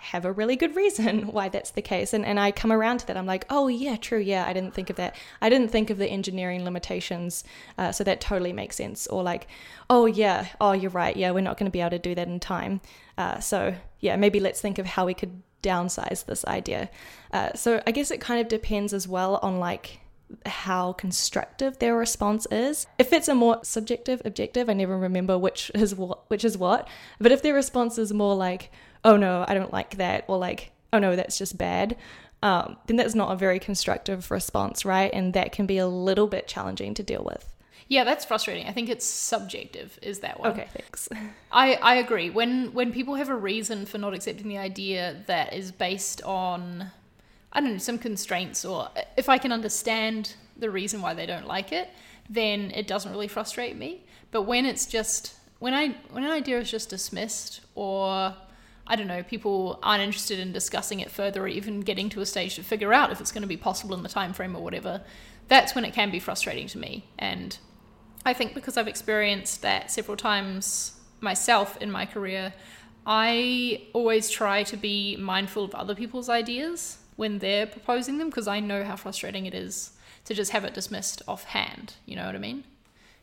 have 0.00 0.24
a 0.24 0.32
really 0.32 0.56
good 0.56 0.74
reason 0.74 1.26
why 1.32 1.48
that's 1.48 1.70
the 1.70 1.82
case. 1.82 2.12
And, 2.12 2.24
and 2.24 2.40
I 2.40 2.50
come 2.50 2.72
around 2.72 2.98
to 2.98 3.06
that. 3.06 3.16
I'm 3.16 3.26
like, 3.26 3.44
oh, 3.50 3.68
yeah, 3.68 3.96
true. 3.96 4.18
Yeah, 4.18 4.46
I 4.46 4.52
didn't 4.52 4.74
think 4.74 4.90
of 4.90 4.96
that. 4.96 5.14
I 5.40 5.48
didn't 5.48 5.68
think 5.68 5.90
of 5.90 5.98
the 5.98 6.08
engineering 6.08 6.64
limitations. 6.64 7.44
Uh, 7.76 7.92
so 7.92 8.04
that 8.04 8.20
totally 8.20 8.52
makes 8.52 8.76
sense. 8.76 9.06
Or 9.06 9.22
like, 9.22 9.46
oh, 9.88 10.06
yeah, 10.06 10.48
oh, 10.60 10.72
you're 10.72 10.90
right. 10.90 11.16
Yeah, 11.16 11.30
we're 11.32 11.40
not 11.40 11.58
going 11.58 11.70
to 11.70 11.72
be 11.72 11.80
able 11.80 11.90
to 11.90 11.98
do 11.98 12.14
that 12.14 12.28
in 12.28 12.40
time. 12.40 12.80
Uh, 13.18 13.38
so 13.40 13.74
yeah, 14.00 14.16
maybe 14.16 14.40
let's 14.40 14.60
think 14.60 14.78
of 14.78 14.86
how 14.86 15.06
we 15.06 15.14
could 15.14 15.42
downsize 15.62 16.24
this 16.24 16.44
idea. 16.46 16.90
Uh, 17.32 17.52
so 17.54 17.82
I 17.86 17.90
guess 17.90 18.10
it 18.10 18.20
kind 18.20 18.40
of 18.40 18.48
depends 18.48 18.92
as 18.92 19.06
well 19.06 19.38
on 19.42 19.58
like 19.58 20.00
how 20.46 20.92
constructive 20.92 21.78
their 21.78 21.96
response 21.96 22.46
is. 22.50 22.86
If 22.98 23.12
it's 23.12 23.28
a 23.28 23.34
more 23.34 23.60
subjective, 23.62 24.22
objective, 24.24 24.70
I 24.70 24.74
never 24.74 24.96
remember 24.96 25.36
which 25.36 25.70
is 25.74 25.94
what, 25.94 26.30
which 26.30 26.44
is 26.44 26.56
what. 26.56 26.88
But 27.18 27.32
if 27.32 27.42
their 27.42 27.54
response 27.54 27.98
is 27.98 28.12
more 28.12 28.34
like, 28.34 28.70
oh 29.04 29.16
no, 29.16 29.44
I 29.46 29.54
don't 29.54 29.72
like 29.72 29.96
that, 29.96 30.24
or 30.28 30.38
like, 30.38 30.72
oh 30.92 30.98
no, 30.98 31.16
that's 31.16 31.38
just 31.38 31.56
bad, 31.58 31.96
um, 32.42 32.76
then 32.86 32.96
that's 32.96 33.14
not 33.14 33.32
a 33.32 33.36
very 33.36 33.58
constructive 33.58 34.30
response, 34.30 34.84
right? 34.84 35.10
And 35.12 35.34
that 35.34 35.52
can 35.52 35.66
be 35.66 35.78
a 35.78 35.86
little 35.86 36.26
bit 36.26 36.46
challenging 36.46 36.94
to 36.94 37.02
deal 37.02 37.22
with. 37.24 37.46
Yeah, 37.88 38.04
that's 38.04 38.24
frustrating. 38.24 38.66
I 38.68 38.72
think 38.72 38.88
it's 38.88 39.04
subjective. 39.04 39.98
Is 40.00 40.20
that 40.20 40.38
one? 40.38 40.52
Okay, 40.52 40.68
thanks. 40.72 41.08
I 41.52 41.74
I 41.74 41.96
agree. 41.96 42.30
When 42.30 42.72
when 42.72 42.92
people 42.92 43.16
have 43.16 43.28
a 43.28 43.34
reason 43.34 43.84
for 43.84 43.98
not 43.98 44.14
accepting 44.14 44.48
the 44.48 44.58
idea 44.58 45.22
that 45.26 45.52
is 45.52 45.72
based 45.72 46.22
on 46.22 46.92
I 47.52 47.60
don't 47.60 47.72
know 47.72 47.78
some 47.78 47.98
constraints, 47.98 48.64
or 48.64 48.88
if 49.16 49.28
I 49.28 49.38
can 49.38 49.50
understand 49.50 50.34
the 50.56 50.70
reason 50.70 51.02
why 51.02 51.14
they 51.14 51.26
don't 51.26 51.48
like 51.48 51.72
it, 51.72 51.90
then 52.28 52.70
it 52.70 52.86
doesn't 52.86 53.10
really 53.10 53.26
frustrate 53.26 53.76
me. 53.76 54.04
But 54.30 54.42
when 54.42 54.66
it's 54.66 54.86
just 54.86 55.34
when 55.58 55.74
I 55.74 55.96
when 56.10 56.22
an 56.22 56.30
idea 56.30 56.60
is 56.60 56.70
just 56.70 56.90
dismissed 56.90 57.60
or 57.74 58.36
I 58.90 58.96
don't 58.96 59.06
know, 59.06 59.22
people 59.22 59.78
aren't 59.84 60.02
interested 60.02 60.40
in 60.40 60.50
discussing 60.50 60.98
it 60.98 61.12
further 61.12 61.44
or 61.44 61.46
even 61.46 61.78
getting 61.78 62.08
to 62.08 62.20
a 62.22 62.26
stage 62.26 62.56
to 62.56 62.64
figure 62.64 62.92
out 62.92 63.12
if 63.12 63.20
it's 63.20 63.30
going 63.30 63.42
to 63.42 63.48
be 63.48 63.56
possible 63.56 63.94
in 63.94 64.02
the 64.02 64.08
time 64.08 64.32
frame 64.32 64.56
or 64.56 64.64
whatever, 64.64 65.02
that's 65.46 65.76
when 65.76 65.84
it 65.84 65.94
can 65.94 66.10
be 66.10 66.18
frustrating 66.18 66.66
to 66.66 66.76
me. 66.76 67.04
And 67.16 67.56
I 68.26 68.32
think 68.32 68.52
because 68.52 68.76
I've 68.76 68.88
experienced 68.88 69.62
that 69.62 69.92
several 69.92 70.16
times 70.16 70.98
myself 71.20 71.76
in 71.76 71.88
my 71.88 72.04
career, 72.04 72.52
I 73.06 73.82
always 73.92 74.28
try 74.28 74.64
to 74.64 74.76
be 74.76 75.16
mindful 75.16 75.62
of 75.62 75.72
other 75.72 75.94
people's 75.94 76.28
ideas 76.28 76.98
when 77.14 77.38
they're 77.38 77.66
proposing 77.66 78.18
them 78.18 78.28
because 78.28 78.48
I 78.48 78.58
know 78.58 78.82
how 78.82 78.96
frustrating 78.96 79.46
it 79.46 79.54
is 79.54 79.92
to 80.24 80.34
just 80.34 80.50
have 80.50 80.64
it 80.64 80.74
dismissed 80.74 81.22
offhand. 81.28 81.94
You 82.06 82.16
know 82.16 82.26
what 82.26 82.34
I 82.34 82.38
mean? 82.38 82.64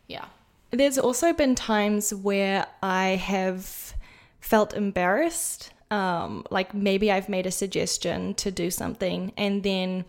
Yeah. 0.08 0.28
There's 0.72 0.98
also 0.98 1.34
been 1.34 1.56
times 1.56 2.14
where 2.14 2.68
I 2.82 3.10
have 3.10 3.94
felt 4.40 4.74
embarrassed. 4.74 5.72
Um, 5.90 6.46
like 6.52 6.74
maybe 6.74 7.12
I've 7.12 7.30
made 7.30 7.46
a 7.46 7.52
suggestion 7.52 8.34
to 8.36 8.52
do 8.52 8.70
something 8.70 9.32
and 9.38 9.64
then 9.64 10.04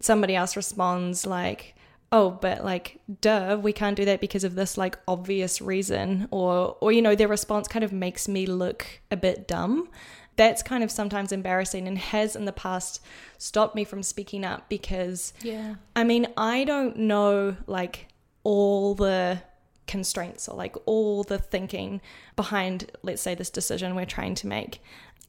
somebody 0.00 0.36
else 0.36 0.54
responds 0.54 1.24
like, 1.26 1.74
oh, 2.12 2.30
but 2.30 2.64
like, 2.64 3.00
duh, 3.20 3.58
we 3.60 3.72
can't 3.72 3.96
do 3.96 4.04
that 4.04 4.20
because 4.20 4.44
of 4.44 4.54
this 4.54 4.76
like 4.76 4.98
obvious 5.08 5.60
reason. 5.60 6.28
Or, 6.30 6.76
or, 6.80 6.92
you 6.92 7.00
know, 7.02 7.14
their 7.14 7.28
response 7.28 7.68
kind 7.68 7.84
of 7.84 7.92
makes 7.92 8.28
me 8.28 8.46
look 8.46 8.86
a 9.10 9.16
bit 9.16 9.48
dumb. 9.48 9.88
that's 10.36 10.62
kind 10.62 10.84
of 10.84 10.90
sometimes 10.90 11.32
embarrassing 11.32 11.88
and 11.88 11.98
has 11.98 12.36
in 12.36 12.44
the 12.44 12.52
past 12.52 13.02
stopped 13.38 13.74
me 13.74 13.82
from 13.84 14.02
speaking 14.04 14.44
up 14.44 14.68
because 14.68 15.32
Yeah. 15.42 15.74
I 15.96 16.04
mean, 16.04 16.28
I 16.36 16.64
don't 16.64 16.96
know 16.96 17.56
like 17.66 18.06
all 18.44 18.94
the 18.94 19.42
constraints 19.88 20.48
or 20.48 20.56
like 20.56 20.76
all 20.86 21.24
the 21.24 21.38
thinking 21.38 22.00
behind, 22.36 22.92
let's 23.02 23.22
say, 23.22 23.34
this 23.34 23.50
decision 23.50 23.94
we're 23.94 24.06
trying 24.06 24.36
to 24.36 24.46
make. 24.46 24.80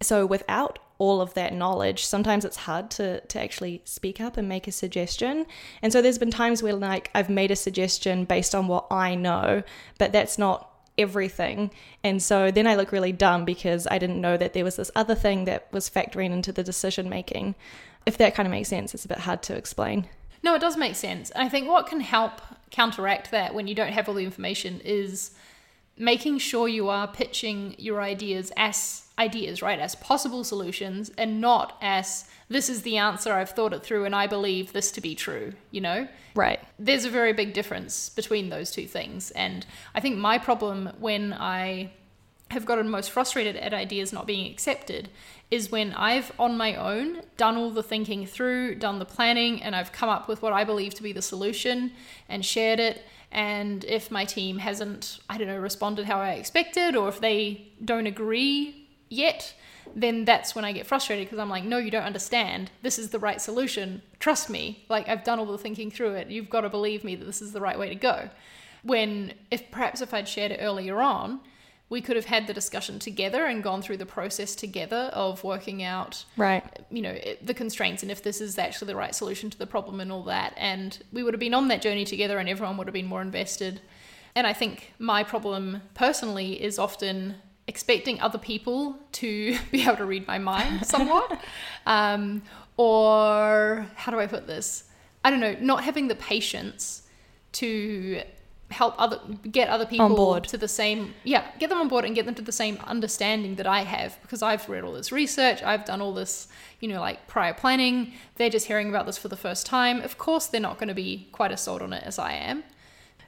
So 0.01 0.25
without 0.25 0.79
all 0.97 1.21
of 1.21 1.33
that 1.33 1.53
knowledge, 1.53 2.05
sometimes 2.05 2.45
it's 2.45 2.57
hard 2.57 2.91
to 2.91 3.21
to 3.21 3.41
actually 3.41 3.81
speak 3.85 4.21
up 4.21 4.37
and 4.37 4.47
make 4.47 4.67
a 4.67 4.71
suggestion. 4.71 5.45
And 5.81 5.91
so 5.91 6.01
there's 6.01 6.17
been 6.17 6.31
times 6.31 6.61
where 6.61 6.75
like 6.75 7.09
I've 7.15 7.29
made 7.29 7.51
a 7.51 7.55
suggestion 7.55 8.25
based 8.25 8.53
on 8.53 8.67
what 8.67 8.87
I 8.91 9.15
know, 9.15 9.63
but 9.97 10.11
that's 10.11 10.37
not 10.37 10.69
everything. 10.97 11.71
And 12.03 12.21
so 12.21 12.51
then 12.51 12.67
I 12.67 12.75
look 12.75 12.91
really 12.91 13.13
dumb 13.13 13.45
because 13.45 13.87
I 13.89 13.97
didn't 13.97 14.21
know 14.21 14.37
that 14.37 14.53
there 14.53 14.65
was 14.65 14.75
this 14.75 14.91
other 14.95 15.15
thing 15.15 15.45
that 15.45 15.71
was 15.71 15.89
factoring 15.89 16.31
into 16.31 16.51
the 16.51 16.63
decision 16.63 17.09
making. 17.09 17.55
If 18.05 18.17
that 18.17 18.35
kind 18.35 18.45
of 18.47 18.51
makes 18.51 18.69
sense, 18.69 18.93
it's 18.93 19.05
a 19.05 19.09
bit 19.09 19.19
hard 19.19 19.41
to 19.43 19.55
explain. 19.55 20.07
No, 20.43 20.55
it 20.55 20.61
does 20.61 20.77
make 20.77 20.95
sense. 20.95 21.31
I 21.35 21.49
think 21.49 21.67
what 21.67 21.87
can 21.87 21.99
help 22.01 22.41
counteract 22.71 23.31
that 23.31 23.53
when 23.53 23.67
you 23.67 23.75
don't 23.75 23.93
have 23.93 24.07
all 24.07 24.15
the 24.15 24.23
information 24.23 24.81
is 24.83 25.31
making 25.97 26.37
sure 26.37 26.67
you 26.67 26.87
are 26.87 27.07
pitching 27.07 27.75
your 27.77 28.01
ideas 28.01 28.51
as 28.55 29.03
ideas, 29.19 29.61
right? 29.61 29.79
As 29.79 29.95
possible 29.95 30.43
solutions 30.45 31.11
and 31.17 31.41
not 31.41 31.77
as 31.81 32.25
this 32.47 32.69
is 32.69 32.83
the 32.83 32.97
answer, 32.97 33.33
I've 33.33 33.49
thought 33.49 33.73
it 33.73 33.83
through 33.83 34.05
and 34.05 34.15
I 34.15 34.25
believe 34.25 34.71
this 34.71 34.91
to 34.93 35.01
be 35.01 35.13
true, 35.13 35.53
you 35.71 35.81
know? 35.81 36.07
Right. 36.35 36.59
There's 36.79 37.03
a 37.03 37.09
very 37.09 37.33
big 37.33 37.53
difference 37.53 38.09
between 38.09 38.49
those 38.49 38.71
two 38.71 38.87
things. 38.87 39.31
And 39.31 39.65
I 39.93 39.99
think 39.99 40.17
my 40.17 40.37
problem 40.37 40.93
when 40.99 41.33
I 41.33 41.91
have 42.49 42.65
gotten 42.65 42.89
most 42.89 43.11
frustrated 43.11 43.55
at 43.57 43.73
ideas 43.73 44.11
not 44.13 44.25
being 44.25 44.49
accepted 44.49 45.09
is 45.51 45.71
when 45.71 45.93
I've 45.93 46.31
on 46.37 46.57
my 46.57 46.75
own 46.75 47.21
done 47.37 47.57
all 47.57 47.71
the 47.71 47.81
thinking 47.81 48.25
through, 48.25 48.75
done 48.75 48.99
the 48.99 49.05
planning, 49.05 49.63
and 49.63 49.75
I've 49.75 49.91
come 49.91 50.09
up 50.09 50.27
with 50.27 50.41
what 50.41 50.53
I 50.53 50.63
believe 50.63 50.93
to 50.95 51.03
be 51.03 51.11
the 51.11 51.21
solution 51.21 51.91
and 52.27 52.45
shared 52.45 52.79
it. 52.79 53.03
And 53.31 53.83
if 53.85 54.11
my 54.11 54.25
team 54.25 54.59
hasn't, 54.59 55.19
I 55.29 55.37
don't 55.37 55.47
know, 55.47 55.57
responded 55.57 56.05
how 56.05 56.19
I 56.19 56.33
expected, 56.33 56.95
or 56.95 57.09
if 57.09 57.19
they 57.19 57.71
don't 57.83 58.07
agree 58.07 58.87
yet, 59.09 59.53
then 59.95 60.25
that's 60.25 60.53
when 60.53 60.65
I 60.65 60.71
get 60.71 60.85
frustrated 60.85 61.25
because 61.25 61.39
I'm 61.39 61.49
like, 61.49 61.63
no, 61.63 61.77
you 61.77 61.89
don't 61.89 62.03
understand. 62.03 62.69
This 62.83 62.99
is 62.99 63.09
the 63.09 63.19
right 63.19 63.41
solution. 63.41 64.03
Trust 64.19 64.49
me. 64.49 64.85
Like, 64.87 65.09
I've 65.09 65.23
done 65.23 65.39
all 65.39 65.45
the 65.45 65.57
thinking 65.57 65.89
through 65.89 66.13
it. 66.13 66.27
You've 66.29 66.49
got 66.49 66.61
to 66.61 66.69
believe 66.69 67.03
me 67.03 67.15
that 67.15 67.25
this 67.25 67.41
is 67.41 67.53
the 67.53 67.61
right 67.61 67.77
way 67.77 67.89
to 67.89 67.95
go. 67.95 68.29
When, 68.83 69.33
if 69.49 69.69
perhaps 69.71 70.01
if 70.01 70.13
I'd 70.13 70.27
shared 70.27 70.51
it 70.51 70.59
earlier 70.61 71.01
on, 71.01 71.39
we 71.89 72.01
could 72.01 72.15
have 72.15 72.25
had 72.25 72.45
the 72.45 72.53
discussion 72.53 72.99
together 72.99 73.45
and 73.45 73.63
gone 73.63 73.81
through 73.81 73.97
the 73.97 74.05
process 74.05 74.53
together 74.55 75.09
of 75.13 75.43
working 75.43 75.81
out 75.83 76.23
Right. 76.37 76.63
you 76.91 77.01
know 77.01 77.17
the 77.41 77.53
constraints 77.53 78.03
and 78.03 78.11
if 78.11 78.21
this 78.23 78.41
is 78.41 78.57
actually 78.59 78.87
the 78.87 78.95
right 78.95 79.15
solution 79.15 79.49
to 79.49 79.57
the 79.57 79.65
problem 79.67 79.99
and 79.99 80.11
all 80.11 80.23
that. 80.23 80.53
And 80.57 80.97
we 81.11 81.23
would 81.23 81.33
have 81.33 81.39
been 81.39 81.53
on 81.53 81.67
that 81.69 81.81
journey 81.81 82.05
together 82.05 82.37
and 82.37 82.47
everyone 82.47 82.77
would 82.77 82.87
have 82.87 82.93
been 82.93 83.07
more 83.07 83.21
invested. 83.21 83.81
And 84.35 84.45
i 84.45 84.53
think 84.53 84.93
my 84.99 85.23
problem 85.23 85.81
personally 85.95 86.61
is 86.61 86.77
often 86.79 87.35
expecting 87.67 88.19
other 88.21 88.37
people 88.39 88.97
to 89.13 89.57
be 89.71 89.83
able 89.83 89.97
to 89.97 90.05
read 90.05 90.25
my 90.27 90.37
mind 90.37 90.85
somewhat. 90.95 91.39
Um, 91.85 92.41
or 92.77 93.85
how 93.95 94.11
do 94.11 94.19
i 94.19 94.27
put 94.27 94.47
this? 94.47 94.85
I 95.23 95.29
don't 95.31 95.39
know 95.41 95.55
not 95.59 95.83
having 95.83 96.07
the 96.07 96.15
patience 96.15 97.03
to 97.53 98.21
help 98.71 98.93
other 98.97 99.19
get 99.51 99.67
other 99.69 99.85
people 99.85 100.05
on 100.05 100.15
board. 100.15 100.43
to 100.43 100.57
the 100.57 100.67
same 100.67 101.13
yeah 101.23 101.45
get 101.57 101.69
them 101.69 101.79
on 101.79 101.87
board 101.87 102.05
and 102.05 102.13
get 102.13 102.25
them 102.25 102.35
to 102.35 102.41
the 102.41 102.51
same 102.51 102.77
understanding 102.85 103.55
that 103.55 103.65
i 103.65 103.81
have 103.81 104.19
because 104.21 104.41
i've 104.43 104.67
read 104.69 104.83
all 104.83 104.93
this 104.93 105.11
research 105.11 105.63
i've 105.63 105.85
done 105.85 106.01
all 106.01 106.13
this 106.13 106.47
you 106.79 106.87
know 106.87 106.99
like 106.99 107.27
prior 107.27 107.53
planning 107.53 108.13
they're 108.35 108.49
just 108.49 108.67
hearing 108.67 108.89
about 108.89 109.05
this 109.05 109.17
for 109.17 109.27
the 109.27 109.35
first 109.37 109.65
time 109.65 110.01
of 110.01 110.17
course 110.17 110.45
they're 110.45 110.61
not 110.61 110.77
going 110.77 110.87
to 110.87 110.93
be 110.93 111.27
quite 111.31 111.51
as 111.51 111.61
sold 111.61 111.81
on 111.81 111.93
it 111.93 112.03
as 112.05 112.19
i 112.19 112.31
am 112.31 112.63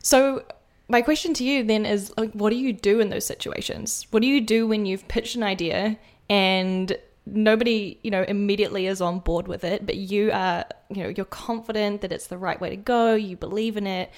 So 0.04 0.44
my 0.88 1.02
question 1.02 1.34
to 1.36 1.44
you 1.44 1.64
then 1.64 1.86
is 1.86 2.14
like 2.18 2.32
what 2.34 2.50
do 2.50 2.58
you 2.58 2.74
do 2.74 3.00
in 3.00 3.10
those 3.10 3.26
situations? 3.26 4.06
What 4.12 4.22
do 4.22 4.28
you 4.28 4.42
do 4.42 4.68
when 4.68 4.86
you've 4.86 5.08
pitched 5.08 5.36
an 5.36 5.44
idea 5.44 5.98
and 6.30 6.96
nobody, 7.26 7.98
you 8.04 8.12
know, 8.12 8.24
immediately 8.24 8.88
is 8.88 9.00
on 9.00 9.20
board 9.20 9.48
with 9.48 9.64
it, 9.64 9.86
but 9.86 9.96
you 9.96 10.32
are, 10.32 10.66
you 10.90 11.04
know, 11.04 11.14
you're 11.16 11.26
confident 11.26 12.02
that 12.02 12.12
it's 12.12 12.28
the 12.28 12.38
right 12.38 12.60
way 12.60 12.70
to 12.70 12.76
go, 12.76 13.16
you 13.16 13.38
believe 13.38 13.78
in 13.78 13.88
it. 13.88 14.12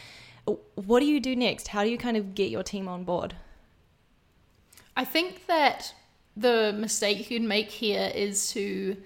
What 0.45 0.99
do 0.99 1.05
you 1.05 1.19
do 1.19 1.35
next? 1.35 1.69
How 1.69 1.83
do 1.83 1.89
you 1.89 1.97
kind 1.97 2.17
of 2.17 2.35
get 2.35 2.49
your 2.49 2.63
team 2.63 2.87
on 2.87 3.03
board? 3.03 3.35
I 4.95 5.05
think 5.05 5.47
that 5.47 5.93
the 6.35 6.73
mistake 6.77 7.29
you'd 7.31 7.41
make 7.41 7.69
here 7.69 8.11
is 8.13 8.51
to 8.53 8.97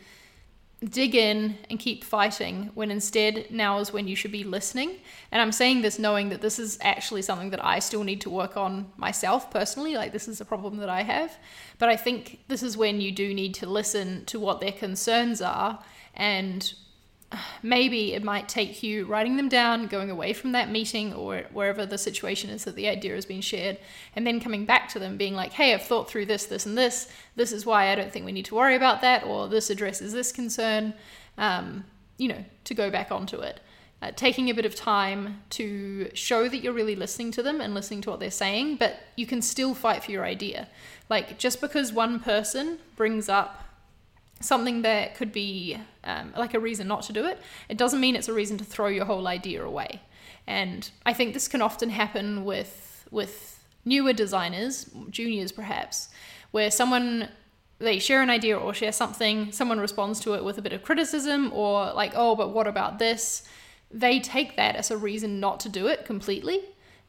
dig 0.83 1.15
in 1.15 1.57
and 1.69 1.79
keep 1.79 2.03
fighting 2.03 2.69
when 2.75 2.91
instead 2.91 3.47
now 3.49 3.79
is 3.79 3.91
when 3.91 4.07
you 4.07 4.15
should 4.15 4.31
be 4.31 4.43
listening. 4.43 4.97
And 5.31 5.41
I'm 5.41 5.51
saying 5.51 5.81
this 5.81 5.97
knowing 5.97 6.29
that 6.29 6.41
this 6.41 6.59
is 6.59 6.77
actually 6.81 7.23
something 7.23 7.49
that 7.49 7.65
I 7.65 7.79
still 7.79 8.03
need 8.03 8.21
to 8.21 8.29
work 8.29 8.55
on 8.55 8.91
myself 8.95 9.49
personally. 9.49 9.95
Like, 9.95 10.11
this 10.11 10.27
is 10.27 10.39
a 10.39 10.45
problem 10.45 10.77
that 10.77 10.89
I 10.89 11.01
have. 11.01 11.35
But 11.79 11.89
I 11.89 11.95
think 11.95 12.41
this 12.47 12.61
is 12.61 12.77
when 12.77 13.01
you 13.01 13.11
do 13.11 13.33
need 13.33 13.55
to 13.55 13.65
listen 13.67 14.25
to 14.25 14.39
what 14.39 14.59
their 14.59 14.71
concerns 14.71 15.41
are 15.41 15.79
and 16.13 16.73
maybe 17.61 18.13
it 18.13 18.23
might 18.23 18.47
take 18.47 18.81
you 18.83 19.05
writing 19.05 19.35
them 19.35 19.49
down, 19.49 19.87
going 19.87 20.09
away 20.09 20.31
from 20.33 20.53
that 20.53 20.71
meeting 20.71 21.13
or 21.13 21.43
wherever 21.51 21.85
the 21.85 21.97
situation 21.97 22.49
is 22.49 22.63
that 22.63 22.75
the 22.75 22.87
idea 22.87 23.13
has 23.15 23.25
been 23.25 23.41
shared, 23.41 23.77
and 24.15 24.25
then 24.25 24.39
coming 24.39 24.65
back 24.65 24.87
to 24.89 24.99
them 24.99 25.17
being 25.17 25.35
like, 25.35 25.53
hey, 25.53 25.73
I've 25.73 25.83
thought 25.83 26.09
through 26.09 26.25
this, 26.27 26.45
this, 26.45 26.65
and 26.65 26.77
this. 26.77 27.09
This 27.35 27.51
is 27.51 27.65
why 27.65 27.91
I 27.91 27.95
don't 27.95 28.11
think 28.11 28.25
we 28.25 28.31
need 28.31 28.45
to 28.45 28.55
worry 28.55 28.75
about 28.75 29.01
that, 29.01 29.25
or 29.25 29.47
this 29.47 29.69
addresses 29.69 30.13
this 30.13 30.31
concern, 30.31 30.93
um, 31.37 31.83
you 32.17 32.29
know, 32.29 32.45
to 32.63 32.73
go 32.73 32.89
back 32.89 33.11
onto 33.11 33.39
it. 33.39 33.59
Uh, 33.99 34.11
taking 34.15 34.49
a 34.49 34.53
bit 34.53 34.65
of 34.65 34.75
time 34.75 35.41
to 35.49 36.09
show 36.13 36.47
that 36.47 36.59
you're 36.59 36.71
really 36.71 36.95
listening 36.95 37.31
to 37.31 37.41
them 37.41 37.59
and 37.59 37.73
listening 37.73 37.99
to 37.99 38.11
what 38.11 38.19
they're 38.19 38.29
saying, 38.29 38.75
but 38.75 38.99
you 39.15 39.25
can 39.25 39.41
still 39.41 39.73
fight 39.73 40.03
for 40.03 40.11
your 40.11 40.23
idea. 40.23 40.67
Like, 41.09 41.39
just 41.39 41.59
because 41.59 41.91
one 41.91 42.19
person 42.19 42.77
brings 42.95 43.27
up 43.27 43.63
something 44.39 44.81
that 44.83 45.15
could 45.15 45.31
be 45.31 45.77
um, 46.03 46.33
like 46.37 46.53
a 46.53 46.59
reason 46.59 46.87
not 46.87 47.03
to 47.03 47.13
do 47.13 47.25
it, 47.25 47.39
it 47.69 47.77
doesn't 47.77 47.99
mean 47.99 48.15
it's 48.15 48.27
a 48.27 48.33
reason 48.33 48.57
to 48.57 48.63
throw 48.63 48.87
your 48.87 49.05
whole 49.05 49.27
idea 49.27 49.63
away. 49.63 50.01
And 50.45 50.89
I 51.05 51.13
think 51.13 51.33
this 51.33 51.47
can 51.47 51.61
often 51.61 51.89
happen 51.89 52.45
with 52.45 53.05
with 53.09 53.63
newer 53.85 54.13
designers, 54.13 54.89
juniors 55.09 55.51
perhaps, 55.51 56.09
where 56.51 56.69
someone 56.69 57.29
they 57.79 57.99
share 57.99 58.21
an 58.21 58.29
idea 58.29 58.57
or 58.57 58.73
share 58.73 58.91
something, 58.91 59.51
someone 59.51 59.79
responds 59.79 60.19
to 60.21 60.33
it 60.33 60.43
with 60.43 60.57
a 60.57 60.61
bit 60.61 60.73
of 60.73 60.81
criticism 60.81 61.51
or 61.53 61.93
like, 61.93 62.11
oh, 62.15 62.35
but 62.35 62.49
what 62.49 62.67
about 62.67 62.97
this? 62.97 63.47
They 63.91 64.19
take 64.19 64.55
that 64.57 64.75
as 64.75 64.89
a 64.89 64.97
reason 64.97 65.39
not 65.39 65.59
to 65.61 65.69
do 65.69 65.87
it 65.87 66.03
completely. 66.03 66.61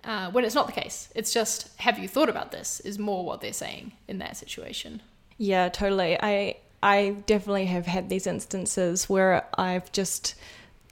Uh, 0.05 0.31
when 0.31 0.45
it's 0.45 0.55
not 0.55 0.67
the 0.67 0.73
case, 0.73 1.09
it's 1.15 1.33
just, 1.33 1.75
have 1.81 1.99
you 1.99 2.07
thought 2.07 2.29
about 2.29 2.53
this? 2.53 2.81
Is 2.81 2.99
more 2.99 3.25
what 3.25 3.41
they're 3.41 3.53
saying 3.53 3.93
in 4.07 4.19
that 4.19 4.37
situation. 4.37 5.03
Yeah, 5.39 5.69
totally. 5.71 6.19
I 6.21 6.57
I 6.83 7.17
definitely 7.27 7.67
have 7.67 7.87
had 7.87 8.09
these 8.09 8.27
instances 8.27 9.09
where 9.09 9.47
I've 9.59 9.91
just 9.93 10.35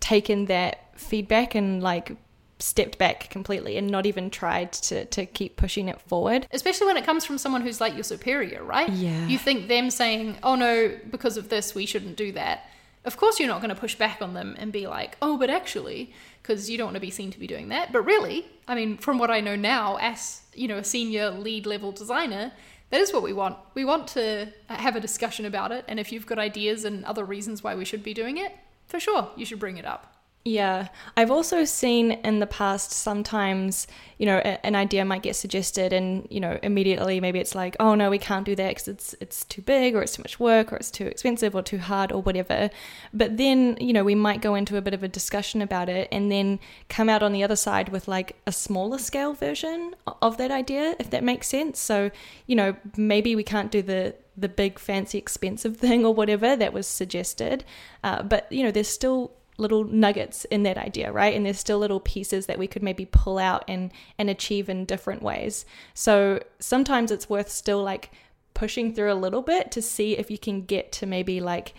taken 0.00 0.46
that 0.46 0.98
feedback 0.98 1.54
and 1.54 1.82
like 1.82 2.12
stepped 2.58 2.96
back 2.96 3.28
completely 3.28 3.76
and 3.76 3.86
not 3.88 4.06
even 4.06 4.30
tried 4.30 4.72
to 4.72 5.04
to 5.04 5.26
keep 5.26 5.56
pushing 5.56 5.88
it 5.88 6.00
forward. 6.00 6.46
especially 6.52 6.86
when 6.86 6.96
it 6.96 7.04
comes 7.04 7.24
from 7.24 7.36
someone 7.38 7.60
who's 7.60 7.80
like 7.80 7.94
your 7.94 8.02
superior, 8.02 8.64
right? 8.64 8.88
Yeah. 8.90 9.26
You 9.28 9.38
think 9.38 9.68
them 9.68 9.90
saying, 9.90 10.38
"Oh 10.42 10.54
no, 10.54 10.98
because 11.10 11.36
of 11.36 11.48
this, 11.50 11.74
we 11.74 11.86
shouldn't 11.86 12.16
do 12.16 12.32
that." 12.32 12.64
Of 13.04 13.16
course, 13.16 13.38
you're 13.38 13.48
not 13.48 13.60
going 13.60 13.74
to 13.74 13.80
push 13.80 13.94
back 13.94 14.20
on 14.20 14.34
them 14.34 14.56
and 14.58 14.72
be 14.72 14.86
like, 14.88 15.16
"Oh, 15.22 15.36
but 15.36 15.50
actually," 15.50 16.12
because 16.42 16.68
you 16.70 16.76
don't 16.78 16.86
want 16.86 16.96
to 16.96 17.00
be 17.00 17.10
seen 17.10 17.30
to 17.30 17.38
be 17.38 17.46
doing 17.46 17.68
that. 17.68 17.92
But 17.92 18.02
really, 18.02 18.46
I 18.66 18.74
mean, 18.74 18.96
from 18.96 19.18
what 19.18 19.30
I 19.30 19.40
know 19.40 19.54
now, 19.54 19.96
as 20.00 20.40
you 20.54 20.66
know, 20.66 20.78
a 20.78 20.84
senior 20.84 21.30
lead 21.30 21.66
level 21.66 21.92
designer, 21.92 22.52
that 22.90 23.00
is 23.00 23.12
what 23.12 23.22
we 23.22 23.32
want. 23.32 23.56
We 23.74 23.84
want 23.84 24.08
to 24.08 24.48
uh, 24.68 24.74
have 24.76 24.96
a 24.96 25.00
discussion 25.00 25.44
about 25.44 25.72
it, 25.72 25.84
and 25.88 25.98
if 25.98 26.12
you've 26.12 26.26
got 26.26 26.38
ideas 26.38 26.84
and 26.84 27.04
other 27.04 27.24
reasons 27.24 27.62
why 27.62 27.74
we 27.74 27.84
should 27.84 28.02
be 28.02 28.14
doing 28.14 28.36
it, 28.36 28.52
for 28.86 29.00
sure, 29.00 29.30
you 29.36 29.44
should 29.44 29.58
bring 29.58 29.76
it 29.76 29.84
up. 29.84 30.15
Yeah, 30.46 30.90
I've 31.16 31.32
also 31.32 31.64
seen 31.64 32.12
in 32.12 32.38
the 32.38 32.46
past 32.46 32.92
sometimes, 32.92 33.88
you 34.16 34.26
know, 34.26 34.38
a, 34.38 34.64
an 34.64 34.76
idea 34.76 35.04
might 35.04 35.22
get 35.22 35.34
suggested, 35.34 35.92
and 35.92 36.24
you 36.30 36.38
know, 36.38 36.56
immediately 36.62 37.18
maybe 37.18 37.40
it's 37.40 37.56
like, 37.56 37.74
oh 37.80 37.96
no, 37.96 38.10
we 38.10 38.18
can't 38.18 38.46
do 38.46 38.54
that 38.54 38.68
because 38.68 38.86
it's 38.86 39.14
it's 39.20 39.44
too 39.44 39.60
big, 39.60 39.96
or 39.96 40.02
it's 40.02 40.14
too 40.14 40.22
much 40.22 40.38
work, 40.38 40.72
or 40.72 40.76
it's 40.76 40.92
too 40.92 41.04
expensive, 41.06 41.56
or 41.56 41.62
too 41.62 41.78
hard, 41.78 42.12
or 42.12 42.22
whatever. 42.22 42.70
But 43.12 43.38
then, 43.38 43.76
you 43.80 43.92
know, 43.92 44.04
we 44.04 44.14
might 44.14 44.40
go 44.40 44.54
into 44.54 44.76
a 44.76 44.80
bit 44.80 44.94
of 44.94 45.02
a 45.02 45.08
discussion 45.08 45.62
about 45.62 45.88
it, 45.88 46.06
and 46.12 46.30
then 46.30 46.60
come 46.88 47.08
out 47.08 47.24
on 47.24 47.32
the 47.32 47.42
other 47.42 47.56
side 47.56 47.88
with 47.88 48.06
like 48.06 48.36
a 48.46 48.52
smaller 48.52 48.98
scale 48.98 49.32
version 49.32 49.96
of 50.22 50.36
that 50.36 50.52
idea, 50.52 50.94
if 51.00 51.10
that 51.10 51.24
makes 51.24 51.48
sense. 51.48 51.80
So, 51.80 52.12
you 52.46 52.54
know, 52.54 52.76
maybe 52.96 53.34
we 53.34 53.42
can't 53.42 53.72
do 53.72 53.82
the 53.82 54.14
the 54.36 54.48
big 54.48 54.78
fancy 54.78 55.18
expensive 55.18 55.76
thing 55.84 56.04
or 56.06 56.14
whatever 56.14 56.54
that 56.54 56.72
was 56.72 56.86
suggested, 56.86 57.64
uh, 58.04 58.22
but 58.22 58.46
you 58.52 58.62
know, 58.62 58.70
there's 58.70 58.86
still 58.86 59.32
little 59.58 59.84
nuggets 59.84 60.44
in 60.46 60.62
that 60.64 60.78
idea, 60.78 61.10
right? 61.12 61.34
And 61.34 61.46
there's 61.46 61.58
still 61.58 61.78
little 61.78 62.00
pieces 62.00 62.46
that 62.46 62.58
we 62.58 62.66
could 62.66 62.82
maybe 62.82 63.06
pull 63.06 63.38
out 63.38 63.64
and 63.68 63.92
and 64.18 64.28
achieve 64.30 64.68
in 64.68 64.84
different 64.84 65.22
ways. 65.22 65.64
So 65.94 66.40
sometimes 66.58 67.10
it's 67.10 67.28
worth 67.28 67.50
still 67.50 67.82
like 67.82 68.10
pushing 68.54 68.94
through 68.94 69.12
a 69.12 69.14
little 69.14 69.42
bit 69.42 69.70
to 69.72 69.82
see 69.82 70.16
if 70.16 70.30
you 70.30 70.38
can 70.38 70.64
get 70.64 70.90
to 70.92 71.06
maybe 71.06 71.40
like 71.40 71.74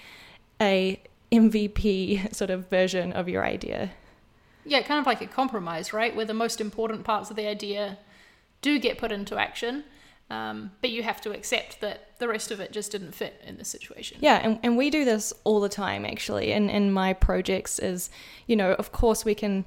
a 0.62 1.02
MVP 1.32 2.34
sort 2.36 2.50
of 2.50 2.70
version 2.70 3.14
of 3.14 3.28
your 3.28 3.44
idea. 3.44 3.92
Yeah, 4.66 4.82
kind 4.82 5.00
of 5.00 5.06
like 5.06 5.22
a 5.22 5.28
compromise, 5.28 5.94
right? 5.94 6.16
Where 6.16 6.26
the 6.26 6.34
most 6.34 6.60
important 6.60 7.04
parts 7.04 7.30
of 7.30 7.36
the 7.36 7.48
idea 7.48 8.00
do 8.62 8.80
get 8.80 8.98
put 8.98 9.12
into 9.12 9.38
action, 9.38 9.86
um, 10.30 10.72
but 10.82 10.90
you 10.90 11.04
have 11.04 11.22
to 11.22 11.32
accept 11.32 11.80
that 11.80 12.20
the 12.20 12.28
rest 12.28 12.52
of 12.52 12.60
it 12.60 12.74
just 12.74 12.92
didn't 12.92 13.14
fit 13.14 13.42
in 13.46 13.58
this 13.58 13.70
situation. 13.70 14.18
Yeah, 14.20 14.42
and, 14.44 14.60
and 14.62 14.78
we 14.78 14.90
do 14.90 15.06
this 15.06 15.32
all 15.46 15.62
the 15.62 15.70
time 15.70 16.06
actually. 16.06 16.52
In 16.52 16.70
in 16.70 16.92
my 16.92 17.14
projects 17.14 17.80
is, 17.80 18.10
you 18.46 18.56
know, 18.56 18.74
of 18.74 18.92
course 18.92 19.24
we 19.24 19.36
can 19.36 19.66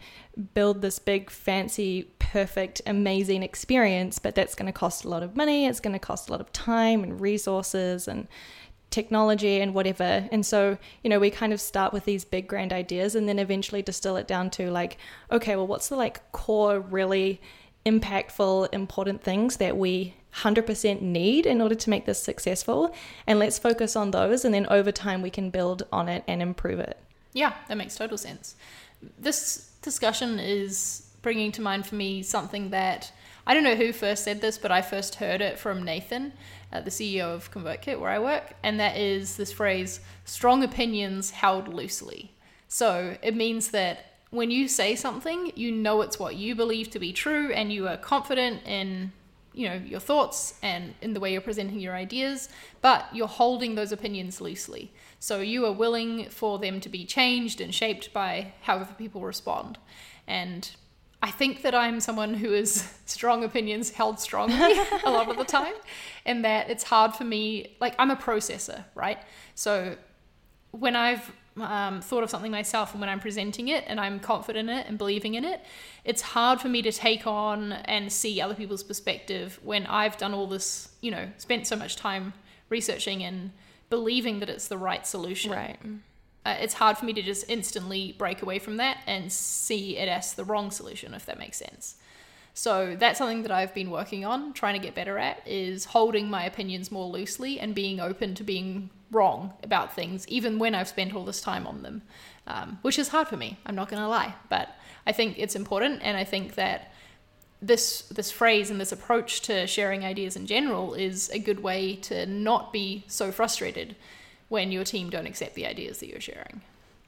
build 0.55 0.83
this 0.83 0.99
big, 0.99 1.31
fancy, 1.31 2.11
perfect, 2.19 2.83
amazing 2.87 3.43
experience, 3.43 4.19
but 4.19 4.35
that's 4.35 4.55
gonna 4.55 4.73
cost 4.73 5.05
a 5.05 5.09
lot 5.09 5.23
of 5.23 5.35
money, 5.35 5.65
it's 5.65 5.81
gonna 5.81 5.99
cost 5.99 6.29
a 6.29 6.33
lot 6.33 6.43
of 6.43 6.53
time 6.53 7.03
and 7.05 7.21
resources 7.21 8.07
and 8.07 8.29
technology 8.91 9.61
and 9.61 9.73
whatever. 9.73 10.29
And 10.31 10.45
so, 10.45 10.77
you 11.03 11.09
know, 11.09 11.21
we 11.21 11.31
kind 11.31 11.53
of 11.53 11.61
start 11.61 11.93
with 11.93 12.05
these 12.05 12.25
big 12.25 12.49
grand 12.49 12.73
ideas 12.73 13.15
and 13.15 13.29
then 13.29 13.39
eventually 13.39 13.83
distill 13.83 14.17
it 14.17 14.27
down 14.29 14.51
to 14.51 14.71
like, 14.71 14.99
okay, 15.31 15.57
well 15.57 15.67
what's 15.67 15.89
the 15.89 15.97
like 15.97 16.33
core 16.33 16.81
really 16.81 17.41
impactful, 17.87 18.69
important 18.75 19.23
things 19.23 19.57
that 19.57 19.77
we 19.77 20.15
100% 20.37 21.01
need 21.01 21.47
in 21.47 21.61
order 21.61 21.75
to 21.75 21.91
make 21.91 22.07
this 22.07 22.23
successful. 22.23 22.95
And 23.27 23.39
let's 23.39 23.59
focus 23.59 23.97
on 23.97 24.11
those. 24.11 24.45
And 24.45 24.55
then 24.55 24.67
over 24.71 24.93
time, 24.93 25.23
we 25.23 25.31
can 25.31 25.51
build 25.51 25.83
on 25.93 26.09
it 26.09 26.25
and 26.27 26.41
improve 26.41 26.79
it. 26.79 26.99
Yeah, 27.33 27.55
that 27.69 27.77
makes 27.77 27.97
total 27.97 28.19
sense. 28.19 28.57
This 29.19 29.71
discussion 29.83 30.39
is 30.39 31.11
bringing 31.23 31.53
to 31.53 31.63
mind 31.63 31.87
for 31.87 31.95
me 31.95 32.23
something 32.23 32.71
that 32.71 33.13
I 33.47 33.55
don't 33.55 33.65
know 33.65 33.75
who 33.75 33.93
first 33.93 34.25
said 34.25 34.41
this, 34.41 34.59
but 34.59 34.71
I 34.71 34.83
first 34.83 35.17
heard 35.17 35.41
it 35.41 35.59
from 35.59 35.83
Nathan, 35.83 36.33
uh, 36.73 36.81
the 36.81 36.91
CEO 36.91 37.35
of 37.35 37.51
ConvertKit, 37.51 37.99
where 37.99 38.11
I 38.11 38.19
work. 38.19 38.55
And 38.63 38.79
that 38.79 38.97
is 38.97 39.37
this 39.37 39.53
phrase 39.53 40.01
strong 40.25 40.63
opinions 40.63 41.31
held 41.31 41.69
loosely. 41.69 42.33
So 42.69 43.17
it 43.23 43.35
means 43.35 43.71
that 43.71 44.07
when 44.31 44.51
you 44.51 44.69
say 44.69 44.95
something, 44.95 45.53
you 45.57 45.73
know 45.73 46.03
it's 46.03 46.19
what 46.19 46.37
you 46.37 46.55
believe 46.55 46.91
to 46.91 47.01
be 47.01 47.13
true 47.13 47.53
and 47.53 47.73
you 47.73 47.89
are 47.89 47.97
confident 47.97 48.65
in 48.65 49.13
you 49.61 49.69
know 49.69 49.75
your 49.75 50.01
thoughts 50.01 50.55
and 50.63 50.95
in 51.03 51.13
the 51.13 51.21
way 51.21 51.33
you're 51.33 51.43
presenting 51.43 51.79
your 51.79 51.95
ideas 51.95 52.49
but 52.81 53.07
you're 53.13 53.29
holding 53.29 53.75
those 53.75 53.93
opinions 53.93 54.41
loosely. 54.41 54.91
So 55.19 55.41
you 55.41 55.67
are 55.67 55.73
willing 55.73 56.31
for 56.31 56.59
them 56.59 56.81
to 56.81 56.89
be 56.89 57.05
changed 57.05 57.61
and 57.61 57.75
shaped 57.75 58.13
by 58.15 58.55
however 58.63 58.95
people 58.97 59.21
respond. 59.21 59.79
And 60.27 60.71
i 61.23 61.31
think 61.31 61.61
that 61.61 61.75
i'm 61.75 62.01
someone 62.01 62.33
who 62.33 62.51
is 62.55 62.71
strong 63.05 63.45
opinions 63.45 63.91
held 63.91 64.19
strongly 64.19 64.73
a 65.05 65.11
lot 65.11 65.29
of 65.29 65.37
the 65.37 65.45
time 65.45 65.75
and 66.25 66.47
that 66.47 66.71
it's 66.71 66.85
hard 66.85 67.15
for 67.15 67.25
me 67.25 67.77
like 67.79 67.95
i'm 67.99 68.11
a 68.11 68.17
processor 68.17 68.85
right? 68.95 69.19
So 69.55 69.97
when 70.71 70.97
i've 70.97 71.31
um, 71.59 72.01
thought 72.01 72.23
of 72.23 72.31
something 72.31 72.51
myself 72.51 72.93
and 72.93 73.01
when 73.01 73.11
I'm 73.11 73.21
presenting 73.21 73.69
it 73.69 73.85
and 73.87 74.01
I'm 74.01 74.21
confident 74.21 74.69
in 74.69 74.77
it 74.77 74.87
and 74.87 74.97
believing 74.97 75.35
in 75.35 75.45
it, 75.45 75.63
it's 76.05 76.23
hard 76.23 76.61
for 76.61 76.69
me 76.69 76.83
to 76.83 76.93
take 76.93 77.27
on 77.27 77.73
and 77.73 78.13
see 78.13 78.41
other 78.41 78.55
people's 78.55 78.83
perspective 78.83 79.59
when 79.63 79.87
I've 79.87 80.17
done 80.17 80.35
all 80.35 80.47
this, 80.47 80.91
you 81.01 81.11
know, 81.11 81.29
spent 81.39 81.67
so 81.67 81.77
much 81.77 81.97
time 81.97 82.33
researching 82.69 83.23
and 83.23 83.51
believing 83.91 84.41
that 84.41 84.49
it's 84.49 84.69
the 84.69 84.79
right 84.79 85.07
solution. 85.07 85.51
Right. 85.51 85.79
Uh, 86.47 86.57
it's 86.61 86.75
hard 86.75 86.97
for 86.97 87.05
me 87.05 87.13
to 87.13 87.23
just 87.23 87.51
instantly 87.51 88.15
break 88.17 88.43
away 88.43 88.59
from 88.59 88.79
that 88.79 88.99
and 89.07 89.31
see 89.31 89.99
it 89.99 90.09
as 90.09 90.35
the 90.35 90.45
wrong 90.45 90.71
solution, 90.71 91.13
if 91.13 91.27
that 91.27 91.39
makes 91.39 91.59
sense. 91.59 91.97
So 92.61 92.95
that's 92.95 93.17
something 93.17 93.41
that 93.45 93.51
I've 93.51 93.73
been 93.73 93.91
working 93.91 94.27
on, 94.27 94.53
trying 94.53 94.79
to 94.79 94.87
get 94.87 94.95
better 94.95 95.17
at, 95.17 95.41
is 95.47 95.87
holding 95.87 96.29
my 96.29 96.45
opinions 96.45 96.93
more 96.93 97.07
loosely 97.07 97.59
and 97.59 97.75
being 97.75 98.01
open 98.01 98.35
to 98.35 98.45
being 98.45 98.91
wrong 99.11 99.55
about 99.63 99.95
things, 99.95 100.29
even 100.29 100.59
when 100.59 100.75
I've 100.75 100.89
spent 100.89 101.15
all 101.15 101.25
this 101.25 101.41
time 101.41 101.67
on 101.67 101.81
them, 101.81 102.03
um, 102.47 102.79
which 102.83 102.99
is 102.99 103.09
hard 103.09 103.29
for 103.29 103.39
me. 103.39 103.57
I'm 103.65 103.75
not 103.75 103.89
going 103.89 104.03
to 104.03 104.07
lie, 104.07 104.35
but 104.51 104.77
I 105.07 105.13
think 105.13 105.39
it's 105.39 105.57
important, 105.57 106.01
and 106.03 106.19
I 106.19 106.25
think 106.25 106.57
that 106.57 106.93
this 107.63 108.03
this 108.11 108.31
phrase 108.31 108.71
and 108.71 108.79
this 108.79 108.93
approach 108.93 109.41
to 109.43 109.67
sharing 109.67 110.05
ideas 110.05 110.37
in 110.37 110.47
general 110.47 110.93
is 110.93 111.31
a 111.31 111.39
good 111.39 111.63
way 111.63 111.97
to 111.97 112.27
not 112.27 112.75
be 112.75 113.05
so 113.07 113.33
frustrated 113.33 113.97
when 114.51 114.71
your 114.71 114.85
team 114.85 115.09
don't 115.09 115.27
accept 115.27 115.55
the 115.55 115.67
ideas 115.67 116.01
that 116.01 116.11
you're 116.11 116.21
sharing. 116.21 116.61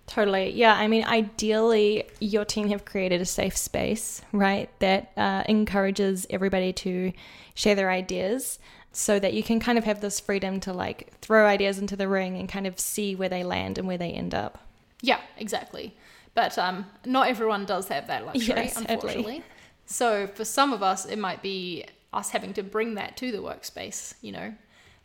Totally. 0.06 0.50
Yeah. 0.50 0.74
I 0.74 0.88
mean, 0.88 1.04
ideally, 1.04 2.04
your 2.20 2.44
team 2.44 2.68
have 2.68 2.84
created 2.84 3.20
a 3.20 3.24
safe 3.24 3.56
space, 3.56 4.22
right, 4.32 4.68
that 4.80 5.12
uh, 5.16 5.44
encourages 5.48 6.26
everybody 6.28 6.72
to 6.74 7.12
share 7.54 7.74
their 7.74 7.90
ideas 7.90 8.58
so 8.92 9.18
that 9.18 9.32
you 9.32 9.42
can 9.42 9.58
kind 9.58 9.78
of 9.78 9.84
have 9.84 10.00
this 10.00 10.20
freedom 10.20 10.60
to 10.60 10.72
like 10.72 11.18
throw 11.20 11.46
ideas 11.46 11.78
into 11.78 11.96
the 11.96 12.08
ring 12.08 12.36
and 12.36 12.48
kind 12.48 12.66
of 12.66 12.78
see 12.78 13.14
where 13.14 13.28
they 13.28 13.42
land 13.42 13.78
and 13.78 13.88
where 13.88 13.96
they 13.96 14.10
end 14.10 14.34
up. 14.34 14.58
Yeah, 15.00 15.20
exactly. 15.38 15.96
But 16.34 16.56
um, 16.58 16.86
not 17.04 17.28
everyone 17.28 17.64
does 17.64 17.88
have 17.88 18.06
that 18.06 18.24
luxury, 18.24 18.54
yes, 18.54 18.76
unfortunately. 18.76 19.42
So 19.86 20.26
for 20.26 20.44
some 20.44 20.72
of 20.72 20.82
us, 20.82 21.04
it 21.06 21.18
might 21.18 21.42
be 21.42 21.84
us 22.12 22.30
having 22.30 22.52
to 22.54 22.62
bring 22.62 22.94
that 22.94 23.16
to 23.18 23.32
the 23.32 23.38
workspace, 23.38 24.14
you 24.20 24.32
know, 24.32 24.54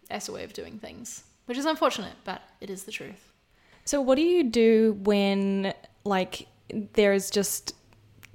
as 0.10 0.30
a 0.30 0.32
way 0.32 0.44
of 0.44 0.54
doing 0.54 0.80
things, 0.80 1.24
which 1.46 1.58
is 1.58 1.66
unfortunate, 1.66 2.14
but 2.24 2.42
it 2.62 2.70
is 2.70 2.84
the 2.84 2.92
truth. 2.92 3.27
So, 3.88 4.02
what 4.02 4.16
do 4.16 4.22
you 4.22 4.44
do 4.44 5.00
when, 5.04 5.74
like, 6.04 6.48
there 6.70 7.14
is 7.14 7.30
just 7.30 7.74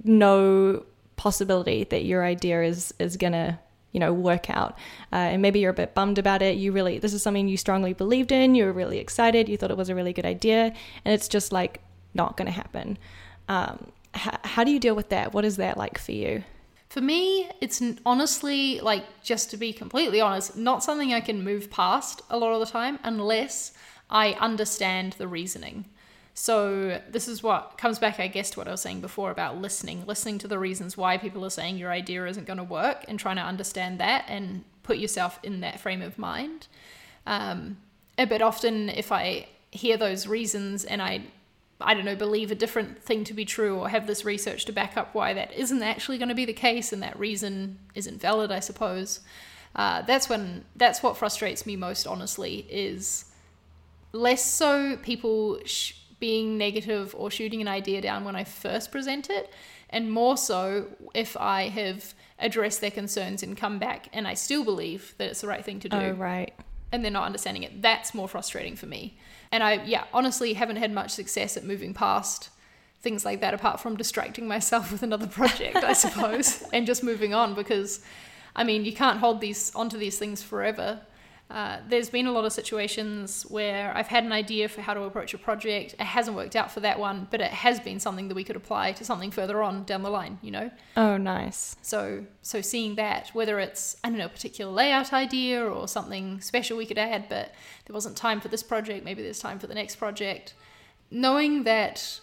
no 0.03 0.87
possibility 1.17 1.85
that 1.85 2.05
your 2.07 2.25
idea 2.25 2.63
is 2.63 2.93
is 2.99 3.19
gonna 3.19 3.61
you 3.93 4.01
know 4.01 4.15
work 4.15 4.49
out? 4.49 4.79
Uh, 5.13 5.17
and 5.17 5.43
maybe 5.43 5.61
you're 5.61 5.73
a 5.73 5.75
bit 5.75 5.93
bummed 5.93 6.19
about 6.19 6.41
it. 6.41 6.57
You 6.57 6.73
really 6.73 6.99
this 6.99 7.13
is 7.13 7.23
something 7.23 7.49
you 7.49 7.59
strongly 7.59 7.93
believed 7.93 8.33
in. 8.33 8.55
You 8.55 8.65
were 8.65 8.73
really 8.73 8.97
excited. 8.97 9.47
You 9.47 9.59
thought 9.59 9.71
it 9.71 9.77
was 9.77 9.91
a 9.91 9.95
really 9.95 10.15
good 10.15 10.25
idea. 10.25 10.73
And 11.05 11.13
it's 11.13 11.29
just 11.29 11.53
like 11.53 11.83
not 12.15 12.39
going 12.39 12.47
to 12.47 12.53
happen. 12.53 12.97
Um, 13.47 13.93
h- 14.15 14.41
how 14.45 14.65
do 14.65 14.71
you 14.71 14.81
deal 14.81 14.95
with 14.95 15.11
that? 15.11 15.35
What 15.35 15.45
is 15.45 15.57
that 15.57 15.77
like 15.77 15.99
for 15.99 16.13
you? 16.13 16.45
For 16.89 17.03
me 17.03 17.51
it's 17.61 17.83
honestly 18.07 18.81
like 18.81 19.05
just 19.23 19.51
to 19.51 19.59
be 19.59 19.75
completely 19.75 20.21
honest 20.21 20.57
not 20.59 20.85
something 20.85 21.15
i 21.15 21.23
can 21.23 21.43
move 21.43 21.71
past 21.71 22.21
a 22.29 22.37
lot 22.37 22.53
of 22.53 22.61
the 22.61 22.67
time 22.67 22.99
unless 23.03 23.73
i 24.13 24.33
understand 24.35 25.15
the 25.15 25.27
reasoning 25.27 25.85
so 26.35 27.01
this 27.11 27.29
is 27.29 27.43
what 27.43 27.77
comes 27.77 27.99
back, 27.99 28.19
I 28.19 28.27
guess, 28.27 28.51
to 28.51 28.61
what 28.61 28.69
I 28.69 28.71
was 28.71 28.81
saying 28.81 29.03
before 29.03 29.31
about 29.31 29.59
listening, 29.59 30.07
listening 30.07 30.39
to 30.39 30.49
the 30.49 30.59
reasons 30.59 30.97
why 30.97 31.19
people 31.19 31.45
are 31.45 31.51
saying 31.51 31.77
your 31.77 31.93
idea 31.93 32.25
isn't 32.27 32.47
going 32.47 32.59
to 32.59 32.65
work, 32.65 33.05
and 33.07 33.19
trying 33.19 33.37
to 33.37 33.43
understand 33.43 34.01
that 34.01 34.25
and 34.29 34.65
put 34.83 34.97
yourself 34.97 35.39
in 35.43 35.61
that 35.61 35.79
frame 35.79 36.01
of 36.01 36.19
mind. 36.19 36.69
Um, 37.27 37.77
but 38.17 38.41
often, 38.41 38.89
if 38.89 39.13
I 39.13 39.49
hear 39.71 39.97
those 39.97 40.27
reasons 40.27 40.85
and 40.85 41.03
I, 41.03 41.23
I 41.81 41.95
don't 41.95 42.05
know, 42.05 42.17
believe 42.17 42.51
a 42.51 42.55
different 42.55 43.03
thing 43.03 43.25
to 43.25 43.35
be 43.35 43.45
true, 43.45 43.79
or 43.79 43.91
have 43.91 44.07
this 44.07 44.25
research 44.25 44.65
to 44.67 44.73
back 44.73 44.97
up 44.97 45.15
why 45.15 45.35
that 45.35 45.53
isn't 45.53 45.83
actually 45.83 46.17
going 46.17 46.31
to 46.31 46.35
be 46.35 46.47
the 46.47 46.55
case, 46.55 46.95
and 46.95 47.03
that 47.03 47.19
reason 47.19 47.79
isn't 47.95 48.21
valid, 48.23 48.51
I 48.51 48.61
suppose. 48.61 49.21
Uh, 49.77 50.01
that's 50.03 50.31
when 50.31 50.65
that's 50.77 51.03
what 51.03 51.19
frustrates 51.19 51.67
me 51.67 51.77
most, 51.77 52.07
honestly, 52.07 52.67
is 52.71 53.27
less 54.13 54.45
so 54.45 54.97
people. 54.99 55.59
Sh- 55.65 55.95
being 56.23 56.57
negative 56.57 57.17
or 57.19 57.33
shooting 57.33 57.61
an 57.61 57.67
idea 57.67 58.01
down 58.01 58.25
when 58.25 58.37
I 58.37 58.45
first 58.45 58.93
present 58.93 59.29
it, 59.29 59.53
and 59.91 60.09
more 60.09 60.37
so 60.37 60.87
if 61.15 61.37
I 61.37 61.69
have 61.69 62.15
addressed 62.39 62.81
their 62.81 62.93
concerns 62.93 63.43
and 63.43 63.57
come 63.57 63.81
back 63.81 64.09
and 64.13 64.29
I 64.29 64.35
still 64.35 64.65
believe 64.65 65.15
that 65.19 65.31
it's 65.31 65.41
the 65.41 65.49
right 65.49 65.65
thing 65.65 65.81
to 65.81 65.89
do. 65.89 65.97
Oh, 65.97 66.13
right. 66.13 66.55
And 66.93 67.03
they're 67.03 67.11
not 67.11 67.25
understanding 67.25 67.65
it. 67.65 67.83
That's 67.83 68.15
more 68.15 68.29
frustrating 68.29 68.77
for 68.77 68.87
me. 68.87 69.19
And 69.51 69.65
I, 69.65 69.85
yeah, 69.85 70.05
honestly 70.15 70.53
haven't 70.55 70.77
had 70.77 70.93
much 70.93 71.11
success 71.11 71.57
at 71.57 71.65
moving 71.65 71.93
past 71.93 72.51
things 73.01 73.25
like 73.25 73.41
that 73.41 73.53
apart 73.53 73.81
from 73.81 73.97
distracting 73.97 74.47
myself 74.47 74.93
with 74.93 75.03
another 75.03 75.27
project, 75.27 75.79
I 75.79 75.93
suppose, 75.93 76.63
and 76.73 76.87
just 76.87 77.03
moving 77.03 77.35
on 77.35 77.55
because 77.55 78.01
I 78.55 78.63
mean, 78.63 78.85
you 78.85 78.93
can't 78.93 79.19
hold 79.19 79.41
these 79.41 79.75
onto 79.75 79.99
these 79.99 80.19
things 80.19 80.41
forever. 80.41 81.01
Uh, 81.51 81.79
there's 81.87 82.09
been 82.09 82.27
a 82.27 82.33
lot 82.33 82.47
of 82.47 82.53
situations 82.53 83.43
where 83.51 83.95
I've 83.95 84.07
had 84.07 84.25
an 84.25 84.33
idea 84.33 84.71
for 84.71 84.81
how 84.81 84.95
to 84.95 85.03
approach 85.03 85.35
a 85.35 85.39
project. 85.39 85.93
It 85.95 86.01
hasn't 86.01 86.35
worked 86.35 86.57
out 86.57 86.73
for 86.73 86.81
that 86.81 86.99
one, 86.99 87.29
but 87.31 87.43
it 87.43 87.51
has 87.51 87.79
been 87.79 88.01
something 88.01 88.29
that 88.29 88.35
we 88.35 88.43
could 88.43 88.57
apply 88.57 88.93
to 88.93 89.05
something 89.05 89.31
further 89.31 89.63
on 89.63 89.85
down 89.85 90.03
the 90.03 90.09
line, 90.09 90.39
you 90.41 90.51
know? 90.51 90.71
Oh, 90.97 91.19
nice. 91.19 91.77
So, 91.83 92.25
so 92.41 92.63
seeing 92.63 92.95
that, 92.95 93.29
whether 93.35 93.61
it's, 93.61 93.99
I 94.03 94.09
don't 94.09 94.17
know, 94.17 94.27
a 94.27 94.31
particular 94.31 94.73
layout 94.73 95.13
idea 95.13 95.63
or 95.63 95.87
something 95.89 96.41
special 96.41 96.79
we 96.79 96.87
could 96.87 96.97
add, 96.97 97.29
but 97.29 97.53
there 97.85 97.93
wasn't 97.93 98.17
time 98.17 98.41
for 98.41 98.49
this 98.49 98.63
project, 98.63 99.05
maybe 99.05 99.23
there's 99.23 99.39
time 99.39 99.59
for 99.59 99.67
the 99.67 99.75
next 99.75 99.97
project. 99.97 100.55
Knowing 101.11 101.65
that 101.65 102.19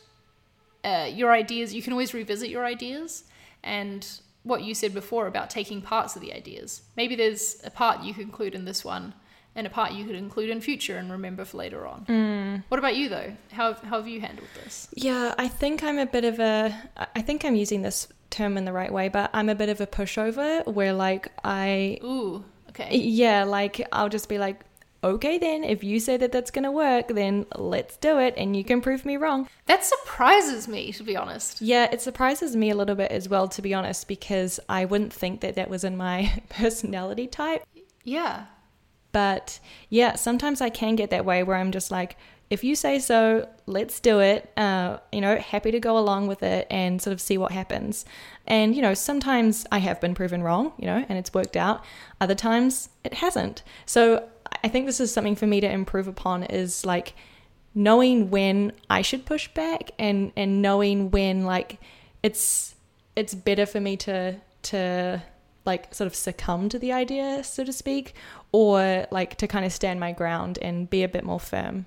uh, 0.84 1.08
your 1.12 1.32
ideas, 1.32 1.72
you 1.72 1.84
can 1.84 1.94
always 1.94 2.16
revisit 2.16 2.50
your 2.50 2.66
ideas 2.66 3.26
and 3.64 4.22
what 4.44 4.64
you 4.64 4.74
said 4.74 4.94
before 4.94 5.28
about 5.28 5.50
taking 5.50 5.82
parts 5.82 6.16
of 6.16 6.22
the 6.22 6.34
ideas. 6.34 6.82
Maybe 6.96 7.16
there's 7.16 7.62
a 7.64 7.70
part 7.70 8.04
you 8.04 8.14
could 8.14 8.24
include 8.24 8.56
in 8.56 8.66
this 8.66 8.86
one 8.86 9.14
and 9.56 9.68
a 9.68 9.70
part 9.70 9.92
you 9.94 10.06
could 10.06 10.16
include 10.16 10.50
in 10.50 10.62
future 10.62 10.98
and 10.98 11.12
remember 11.12 11.44
for 11.44 11.58
later 11.58 11.86
on. 11.86 12.06
Mm. 12.06 12.64
What 12.70 12.78
about 12.78 12.96
you 12.96 13.10
though? 13.10 13.34
How, 13.52 13.74
how 13.74 13.98
have 13.98 14.08
you 14.08 14.22
handled 14.22 14.48
this? 14.64 14.88
Yeah, 14.94 15.36
I 15.38 15.48
think 15.48 15.84
I'm 15.84 16.00
a 16.00 16.06
bit 16.06 16.24
of 16.24 16.40
a, 16.40 16.76
I 17.16 17.22
think 17.22 17.44
I'm 17.44 17.56
using 17.56 17.82
this 17.82 18.08
term 18.30 18.58
in 18.58 18.66
the 18.66 18.74
right 18.74 18.92
way, 18.92 19.10
but 19.10 19.30
I'm 19.34 19.50
a 19.50 19.56
bit 19.56 19.70
of 19.70 19.82
a 19.82 19.88
pushover 19.88 20.66
where 20.66 20.94
like 20.94 21.32
I. 21.44 22.00
Ooh. 22.04 22.44
Okay. 22.70 22.96
Yeah, 22.96 23.44
like 23.44 23.86
I'll 23.92 24.10
just 24.10 24.30
be 24.30 24.38
like, 24.38 24.62
okay, 25.04 25.38
then 25.38 25.64
if 25.64 25.84
you 25.84 26.00
say 26.00 26.18
that 26.18 26.32
that's 26.32 26.52
going 26.52 26.64
to 26.64 26.72
work, 26.72 27.10
then 27.10 27.46
let's 27.56 27.98
do 27.98 28.20
it 28.20 28.34
and 28.38 28.56
you 28.56 28.64
can 28.64 28.82
prove 28.82 29.06
me 29.06 29.18
wrong. 29.18 29.48
That 29.66 29.86
surprises 29.86 30.68
me, 30.68 30.92
to 30.94 31.04
be 31.04 31.16
honest. 31.16 31.62
Yeah, 31.62 31.88
it 31.92 32.02
surprises 32.02 32.56
me 32.56 32.70
a 32.70 32.76
little 32.76 32.96
bit 32.96 33.12
as 33.12 33.30
well, 33.30 33.48
to 33.50 33.62
be 33.62 33.74
honest, 33.74 34.08
because 34.08 34.60
I 34.68 34.86
wouldn't 34.86 35.14
think 35.14 35.42
that 35.42 35.56
that 35.56 35.70
was 35.70 35.84
in 35.84 35.96
my 35.96 36.42
personality 36.50 37.28
type. 37.28 37.64
Yeah. 38.04 38.46
But 39.12 39.60
yeah, 39.90 40.16
sometimes 40.16 40.62
I 40.62 40.70
can 40.70 40.96
get 40.96 41.10
that 41.12 41.26
way 41.26 41.44
where 41.44 41.56
I'm 41.56 41.72
just 41.72 41.92
like, 41.92 42.18
if 42.50 42.64
you 42.64 42.76
say 42.76 42.98
so, 42.98 43.48
let's 43.68 44.00
do 44.00 44.20
it. 44.20 44.52
Uh, 44.58 44.98
you 45.12 45.22
know, 45.22 45.38
happy 45.38 45.70
to 45.72 45.80
go 45.80 45.98
along 45.98 46.28
with 46.28 46.42
it 46.42 46.66
and 46.72 47.00
sort 47.00 47.12
of 47.14 47.22
see 47.22 47.38
what 47.38 47.52
happens. 47.52 48.06
And, 48.48 48.76
you 48.76 48.82
know, 48.82 48.96
sometimes 48.96 49.68
I 49.72 49.78
have 49.80 50.02
been 50.02 50.16
proven 50.16 50.42
wrong, 50.42 50.74
you 50.78 50.88
know, 50.88 51.06
and 51.08 51.18
it's 51.18 51.34
worked 51.34 51.56
out. 51.56 51.84
Other 52.20 52.34
times 52.34 52.90
it 53.04 53.16
hasn't. 53.16 53.62
So 53.86 54.28
I 54.64 54.68
think 54.68 54.86
this 54.86 55.00
is 55.00 55.12
something 55.12 55.36
for 55.36 55.48
me 55.48 55.62
to 55.62 55.70
improve 55.70 56.08
upon 56.08 56.44
is 56.44 56.86
like 56.86 57.14
knowing 57.76 58.30
when 58.30 58.72
I 58.90 59.02
should 59.02 59.26
push 59.26 59.48
back 59.50 59.92
and, 60.00 60.32
and 60.36 60.62
knowing 60.62 61.12
when 61.12 61.46
like 61.46 61.80
it's 62.24 62.76
it's 63.16 63.34
better 63.34 63.66
for 63.66 63.80
me 63.80 63.98
to 63.98 64.36
to 64.62 65.22
like 65.66 65.94
sort 65.94 66.08
of 66.08 66.16
succumb 66.16 66.70
to 66.70 66.80
the 66.80 66.92
idea, 66.92 67.44
so 67.44 67.64
to 67.64 67.74
speak, 67.74 68.16
or 68.52 69.06
like 69.12 69.36
to 69.38 69.48
kind 69.48 69.66
of 69.66 69.72
stand 69.72 70.00
my 70.00 70.12
ground 70.12 70.58
and 70.62 70.90
be 70.90 71.04
a 71.04 71.08
bit 71.08 71.24
more 71.24 71.40
firm. 71.40 71.86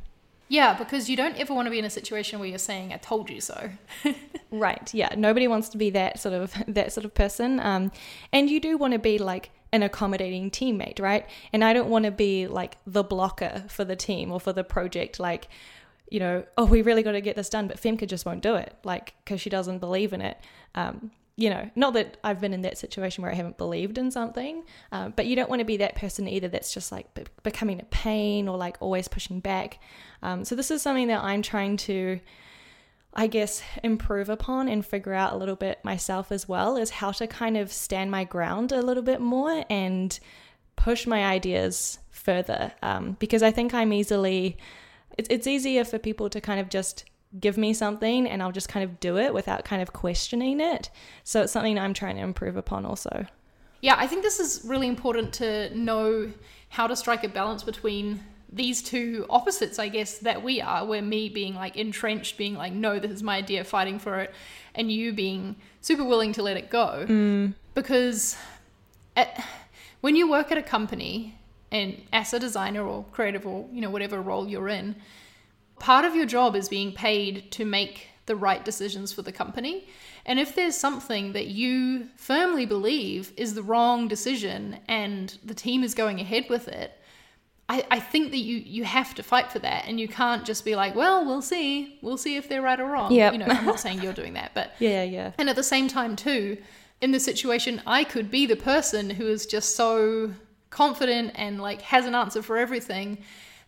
Yeah, 0.48 0.75
because 0.75 1.09
you 1.09 1.16
don't 1.16 1.37
ever 1.38 1.55
want 1.55 1.66
to 1.66 1.70
be 1.70 1.79
in 1.79 1.87
a 1.87 1.90
situation 1.90 2.38
where 2.38 2.48
you're 2.48 2.59
saying, 2.59 2.92
I 2.92 2.98
told 2.98 3.31
you 3.31 3.40
so. 3.40 3.70
right. 4.51 4.92
Yeah. 4.92 5.14
Nobody 5.16 5.48
wants 5.48 5.70
to 5.70 5.79
be 5.79 5.88
that 5.90 6.20
sort 6.20 6.35
of 6.35 6.55
that 6.68 6.92
sort 6.92 7.05
of 7.07 7.14
person. 7.14 7.59
Um, 7.59 7.90
and 8.33 8.51
you 8.51 8.61
do 8.61 8.77
want 8.77 8.92
to 8.92 8.98
be 8.98 9.18
like 9.18 9.51
an 9.73 9.83
accommodating 9.83 10.51
teammate, 10.51 11.01
right? 11.01 11.27
And 11.53 11.65
I 11.65 11.73
don't 11.73 11.89
want 11.89 12.05
to 12.05 12.11
be 12.11 12.47
like 12.47 12.77
the 12.87 13.03
blocker 13.03 13.65
for 13.69 13.85
the 13.85 13.97
team 13.97 14.31
or 14.31 14.39
for 14.39 14.53
the 14.53 14.65
project, 14.65 15.19
like, 15.19 15.49
you 16.11 16.21
know, 16.21 16.45
oh, 16.59 16.67
we 16.67 16.83
really 16.83 17.03
got 17.03 17.13
to 17.13 17.23
get 17.23 17.37
this 17.37 17.49
done, 17.49 17.69
but 17.69 17.81
Femke 17.81 18.07
just 18.07 18.27
won't 18.27 18.43
do 18.43 18.55
it, 18.55 18.77
like, 18.85 19.15
because 19.25 19.41
she 19.41 19.49
doesn't 19.49 19.79
believe 19.79 20.13
in 20.13 20.21
it. 20.21 20.39
Um, 20.75 21.11
you 21.37 21.49
know, 21.49 21.71
not 21.75 21.95
that 21.95 22.19
I've 22.23 22.41
been 22.41 22.53
in 22.53 22.61
that 22.63 22.77
situation 22.77 23.23
where 23.23 23.33
I 23.33 23.35
haven't 23.35 23.57
believed 23.57 23.97
in 23.97 24.11
something, 24.11 24.65
um, 24.93 25.15
but 25.17 25.25
you 25.25 25.35
don't 25.35 25.49
want 25.49 25.61
to 25.61 25.65
be 25.65 25.79
that 25.79 25.95
person 25.95 26.29
either 26.29 26.49
that's 26.49 26.75
just 26.75 26.93
like 26.93 27.13
be- 27.15 27.25
becoming 27.43 27.81
a 27.81 27.85
pain 27.85 28.49
or 28.49 28.59
like 28.59 28.77
always 28.81 29.09
pushing 29.09 29.41
back. 29.41 29.81
Um, 30.23 30.45
so, 30.45 30.55
this 30.55 30.71
is 30.71 30.83
something 30.83 31.09
that 31.09 31.25
I'm 31.25 31.41
trying 31.41 31.79
to, 31.79 32.21
I 33.14 33.27
guess, 33.27 33.62
improve 33.83 34.29
upon 34.29 34.68
and 34.68 34.85
figure 34.85 35.12
out 35.12 35.35
a 35.35 35.37
little 35.37 35.57
bit 35.57 35.85
myself 35.85 36.33
as 36.33 36.48
well 36.48 36.77
is 36.77 36.90
how 36.90 37.12
to 37.12 37.27
kind 37.27 37.57
of 37.57 37.70
stand 37.70 38.11
my 38.11 38.25
ground 38.25 38.72
a 38.72 38.81
little 38.81 39.03
bit 39.03 39.20
more 39.20 39.64
and 39.68 40.18
push 40.77 41.07
my 41.07 41.25
ideas 41.25 41.98
further. 42.11 42.72
Um, 42.83 43.16
because 43.20 43.42
I 43.42 43.51
think 43.51 43.75
I'm 43.75 43.92
easily, 43.92 44.57
it's, 45.18 45.29
it's 45.31 45.46
easier 45.46 45.85
for 45.85 45.98
people 45.98 46.31
to 46.31 46.40
kind 46.40 46.59
of 46.59 46.70
just 46.70 47.05
give 47.38 47.59
me 47.59 47.75
something 47.75 48.27
and 48.27 48.42
I'll 48.42 48.53
just 48.53 48.68
kind 48.68 48.85
of 48.85 49.01
do 49.01 49.18
it 49.18 49.35
without 49.35 49.64
kind 49.64 49.83
of 49.83 49.92
questioning 49.92 50.61
it. 50.61 50.90
So 51.25 51.42
it's 51.42 51.53
something 51.53 51.79
I'm 51.79 51.94
trying 51.94 52.16
to 52.16 52.22
improve 52.22 52.57
upon 52.57 52.87
also. 52.87 53.27
Yeah, 53.83 53.96
I 53.98 54.07
think 54.07 54.22
this 54.22 54.38
is 54.38 54.64
really 54.64 54.87
important 54.87 55.35
to 55.35 55.77
know 55.77 56.33
how 56.68 56.87
to 56.87 56.96
strike 56.96 57.25
a 57.25 57.29
balance 57.29 57.62
between 57.62 58.22
these 58.53 58.83
two 58.83 59.25
opposites, 59.31 59.79
I 59.79 59.88
guess, 59.88 60.19
that 60.19 60.43
we 60.43 60.61
are, 60.61 60.85
where 60.85 61.03
me 61.03 61.29
being 61.29 61.55
like 61.55 61.77
entrenched, 61.77 62.37
being 62.37 62.55
like, 62.55 62.73
no, 62.73 62.99
this 62.99 63.11
is 63.11 63.23
my 63.23 63.37
idea, 63.37 63.65
fighting 63.65 63.99
for 63.99 64.21
it, 64.21 64.35
and 64.75 64.93
you 64.93 65.12
being 65.12 65.57
super 65.81 66.05
willing 66.05 66.33
to 66.35 66.43
let 66.43 66.57
it 66.57 66.69
go. 66.69 67.07
Mm. 67.09 67.55
Because 67.75 68.37
at, 69.17 69.43
when 70.03 70.17
you 70.17 70.31
work 70.31 70.53
at 70.53 70.59
a 70.59 70.62
company 70.62 71.38
and 71.71 72.01
as 72.12 72.35
a 72.35 72.38
designer 72.38 72.87
or 72.87 73.05
creative 73.12 73.47
or, 73.47 73.67
you 73.73 73.81
know, 73.81 73.91
whatever 73.91 74.21
role 74.21 74.47
you're 74.47 74.69
in, 74.69 74.97
part 75.79 76.05
of 76.05 76.15
your 76.15 76.27
job 76.27 76.55
is 76.55 76.69
being 76.69 76.93
paid 76.93 77.51
to 77.53 77.65
make 77.65 78.09
the 78.27 78.37
right 78.37 78.65
decisions 78.65 79.12
for 79.12 79.23
the 79.23 79.33
company. 79.33 79.88
And 80.27 80.38
if 80.38 80.55
there's 80.55 80.77
something 80.77 81.33
that 81.33 81.49
you 81.49 82.09
firmly 82.17 82.67
believe 82.67 83.33
is 83.37 83.55
the 83.55 83.62
wrong 83.62 84.07
decision 84.07 84.79
and 84.87 85.37
the 85.45 85.55
team 85.55 85.83
is 85.83 85.95
going 85.95 86.21
ahead 86.21 86.45
with 86.49 86.69
it, 86.69 86.99
I, 87.73 87.85
I 87.91 88.01
think 88.01 88.31
that 88.33 88.39
you 88.49 88.57
you 88.59 88.85
have 88.85 89.15
to 89.15 89.23
fight 89.23 89.51
for 89.51 89.59
that 89.61 89.87
and 89.89 89.99
you 89.99 90.07
can't 90.09 90.45
just 90.45 90.65
be 90.65 90.75
like, 90.77 90.95
well, 90.95 91.25
we'll 91.25 91.43
see. 91.55 91.99
We'll 92.03 92.19
see 92.19 92.37
if 92.37 92.49
they're 92.49 92.61
right 92.63 92.79
or 92.79 92.87
wrong. 92.87 93.11
Yep. 93.13 93.33
You 93.33 93.39
know, 93.39 93.47
I'm 93.47 93.65
not 93.65 93.81
saying 93.85 94.03
you're 94.03 94.13
doing 94.23 94.35
that, 94.35 94.51
but 94.55 94.73
Yeah, 94.79 95.03
yeah. 95.05 95.33
and 95.39 95.49
at 95.49 95.57
the 95.57 95.63
same 95.75 95.89
time 95.89 96.15
too, 96.17 96.59
in 97.01 97.13
the 97.13 97.21
situation 97.21 97.81
I 97.87 98.05
could 98.05 98.31
be 98.31 98.45
the 98.47 98.57
person 98.57 99.11
who 99.11 99.27
is 99.27 99.47
just 99.47 99.75
so 99.75 100.33
confident 100.71 101.33
and 101.35 101.61
like 101.61 101.81
has 101.83 102.05
an 102.07 102.15
answer 102.15 102.43
for 102.43 102.59
everything 102.59 103.19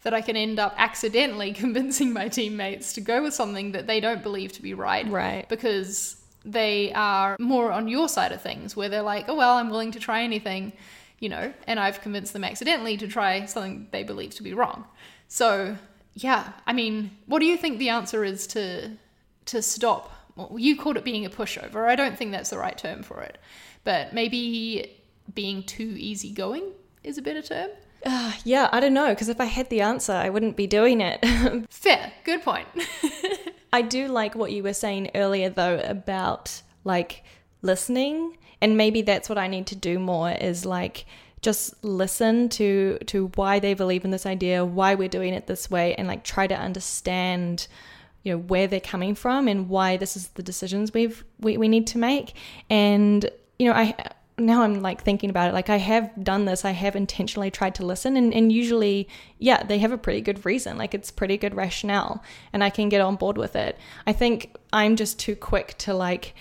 that 0.03 0.13
I 0.13 0.21
can 0.21 0.37
end 0.37 0.59
up 0.59 0.75
accidentally 0.77 1.53
convincing 1.65 2.13
my 2.13 2.29
teammates 2.29 2.93
to 2.95 3.01
go 3.01 3.23
with 3.23 3.33
something 3.33 3.73
that 3.73 3.87
they 3.87 4.01
don't 4.01 4.23
believe 4.23 4.53
to 4.53 4.63
be 4.63 4.75
right. 4.75 5.09
Right. 5.09 5.49
Because 5.49 6.17
they 6.45 6.93
are 6.93 7.37
more 7.41 7.73
on 7.73 7.89
your 7.89 8.07
side 8.09 8.33
of 8.33 8.43
things, 8.43 8.77
where 8.77 8.91
they're 8.91 9.01
like, 9.15 9.25
oh, 9.29 9.35
well, 9.35 9.57
I'm 9.57 9.71
willing 9.71 9.93
to 9.93 9.99
try 9.99 10.23
anything, 10.25 10.75
you 11.19 11.29
know, 11.29 11.53
and 11.67 11.81
I've 11.81 12.01
convinced 12.01 12.33
them 12.33 12.45
accidentally 12.45 12.97
to 12.97 13.09
try 13.09 13.45
something 13.47 13.89
they 13.91 14.03
believe 14.03 14.35
to 14.37 14.43
be 14.43 14.55
wrong. 14.55 14.85
So, 15.29 15.77
yeah, 16.15 16.53
I 16.67 16.73
mean, 16.73 17.11
what 17.27 17.41
do 17.41 17.47
you 17.47 17.57
think 17.57 17.79
the 17.79 17.91
answer 17.91 18.25
is 18.25 18.47
to 18.49 18.93
to 19.47 19.63
stop? 19.63 20.13
Well, 20.37 20.59
you 20.59 20.77
called 20.77 20.97
it 20.97 21.05
being 21.05 21.25
a 21.25 21.31
pushover. 21.31 21.89
I 21.89 21.97
don't 21.97 22.17
think 22.17 22.33
that's 22.33 22.51
the 22.51 22.59
right 22.59 22.77
term 22.77 23.03
for 23.03 23.23
it, 23.23 23.39
but 23.85 24.13
maybe 24.13 24.97
being 25.33 25.63
too 25.63 25.95
easygoing 25.97 26.73
is 27.03 27.19
a 27.19 27.23
better 27.23 27.43
term. 27.43 27.71
Uh, 28.05 28.33
yeah, 28.45 28.69
I 28.71 28.81
don't 28.81 28.93
know, 28.93 29.09
because 29.09 29.29
if 29.29 29.41
I 29.41 29.47
had 29.47 29.71
the 29.71 29.81
answer, 29.81 30.13
I 30.13 30.29
wouldn't 30.29 30.57
be 30.57 30.67
doing 30.67 31.01
it. 31.01 31.25
Fair, 31.71 32.13
good 32.25 32.43
point. 32.43 32.69
I 33.73 33.83
do 33.83 34.09
like 34.09 34.35
what 34.35 34.53
you 34.53 34.63
were 34.63 34.75
saying 34.75 35.11
earlier, 35.15 35.49
though, 35.49 35.79
about 35.79 36.63
like 36.85 37.25
listening, 37.63 38.37
and 38.65 38.79
maybe 38.79 39.03
that's 39.03 39.29
what 39.29 39.37
I 39.37 39.47
need 39.47 39.67
to 39.67 39.77
do 39.77 39.99
more 39.99 40.31
is 40.31 40.65
like 40.65 41.05
just 41.43 41.85
listen 41.85 42.49
to 42.49 42.97
to 43.09 43.27
why 43.35 43.59
they 43.59 43.75
believe 43.75 44.07
in 44.07 44.11
this 44.11 44.25
idea, 44.25 44.65
why 44.65 44.95
we're 44.95 45.11
doing 45.11 45.35
it 45.35 45.47
this 45.47 45.71
way, 45.71 45.95
and 45.97 46.09
like 46.09 46.25
try 46.25 46.47
to 46.47 46.55
understand 46.55 47.69
you 48.23 48.33
know 48.33 48.39
where 48.39 48.67
they're 48.67 48.81
coming 48.81 49.15
from 49.15 49.49
and 49.49 49.69
why 49.69 49.99
this 49.99 50.17
is 50.17 50.29
the 50.29 50.43
decisions 50.43 50.95
we've 50.95 51.23
we, 51.41 51.59
we 51.59 51.69
need 51.69 51.87
to 51.89 51.99
make 51.99 52.33
and 52.71 53.29
you 53.59 53.69
know 53.69 53.75
i 53.75 53.95
now 54.39 54.63
I'm 54.63 54.81
like 54.81 55.03
thinking 55.03 55.31
about 55.31 55.51
it, 55.51 55.55
like 55.55 55.71
I 55.71 55.77
have 55.77 56.11
done 56.25 56.45
this, 56.45 56.65
I 56.65 56.73
have 56.73 56.97
intentionally 56.97 57.53
tried 57.53 57.77
to 57.77 57.87
listen, 57.87 58.17
and, 58.17 58.35
and 58.35 58.51
usually, 58.51 59.09
yeah, 59.39 59.63
they 59.63 59.79
have 59.79 59.93
a 59.93 59.97
pretty 59.99 60.21
good 60.21 60.45
reason. 60.45 60.77
Like 60.77 60.93
it's 60.93 61.13
pretty 61.13 61.37
good 61.37 61.55
rationale, 61.55 62.21
and 62.53 62.65
I 62.65 62.71
can 62.71 62.89
get 62.89 63.01
on 63.01 63.15
board 63.15 63.39
with 63.39 63.55
it. 63.55 63.79
I 64.09 64.13
think 64.13 64.57
I'm 64.73 64.97
just 64.97 65.21
too 65.21 65.37
quick 65.37 65.79
to 65.79 65.95
like, 65.95 66.35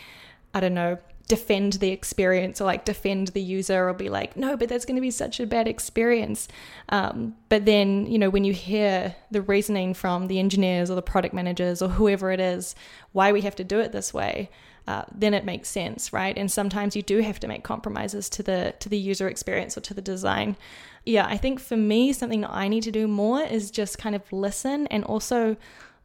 I 0.55 0.59
don't 0.59 0.73
know, 0.73 0.97
defend 1.27 1.73
the 1.73 1.89
experience 1.89 2.59
or 2.59 2.65
like 2.65 2.86
defend 2.86 3.29
the 3.29 3.41
user 3.41 3.88
or 3.88 3.93
be 3.93 4.09
like, 4.09 4.36
no, 4.36 4.57
but 4.57 4.69
that's 4.69 4.86
going 4.86 4.95
to 4.95 5.01
be 5.01 5.12
such 5.12 5.39
a 5.39 5.47
bad 5.47 5.67
experience. 5.67 6.47
Um, 6.89 7.36
but 7.49 7.65
then, 7.65 8.05
you 8.07 8.19
know, 8.19 8.29
when 8.29 8.43
you 8.43 8.53
hear 8.53 9.15
the 9.31 9.41
reasoning 9.41 9.93
from 9.93 10.27
the 10.27 10.39
engineers 10.39 10.91
or 10.91 10.95
the 10.95 11.01
product 11.01 11.33
managers 11.33 11.81
or 11.81 11.89
whoever 11.89 12.31
it 12.31 12.39
is, 12.39 12.75
why 13.13 13.31
we 13.31 13.41
have 13.41 13.55
to 13.55 13.63
do 13.63 13.79
it 13.79 13.91
this 13.91 14.13
way 14.13 14.49
uh, 14.88 15.03
then 15.15 15.33
it 15.33 15.45
makes 15.45 15.69
sense, 15.69 16.12
right? 16.12 16.38
And 16.38 16.51
sometimes 16.51 16.95
you 16.95 17.01
do 17.01 17.19
have 17.19 17.39
to 17.39 17.47
make 17.47 17.63
compromises 17.63 18.29
to 18.31 18.43
the 18.43 18.75
to 18.79 18.89
the 18.89 18.97
user 18.97 19.27
experience 19.29 19.77
or 19.77 19.81
to 19.81 19.93
the 19.93 20.01
design. 20.01 20.57
Yeah, 21.05 21.25
I 21.25 21.38
think 21.38 21.59
for 21.59 21.77
me, 21.77 22.12
something 22.12 22.41
that 22.41 22.51
I 22.51 22.67
need 22.67 22.83
to 22.83 22.91
do 22.91 23.07
more 23.07 23.41
is 23.41 23.71
just 23.71 23.97
kind 23.97 24.15
of 24.15 24.31
listen 24.31 24.88
and 24.88 25.03
also 25.05 25.55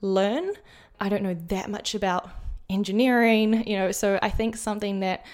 learn. 0.00 0.52
I 1.00 1.09
don't 1.09 1.22
know 1.22 1.37
that 1.48 1.70
much 1.70 1.94
about 1.94 2.31
engineering, 2.70 3.66
you 3.66 3.76
know, 3.76 3.92
so 3.92 4.18
I 4.22 4.31
think 4.31 4.57
something 4.57 5.00
that 5.00 5.24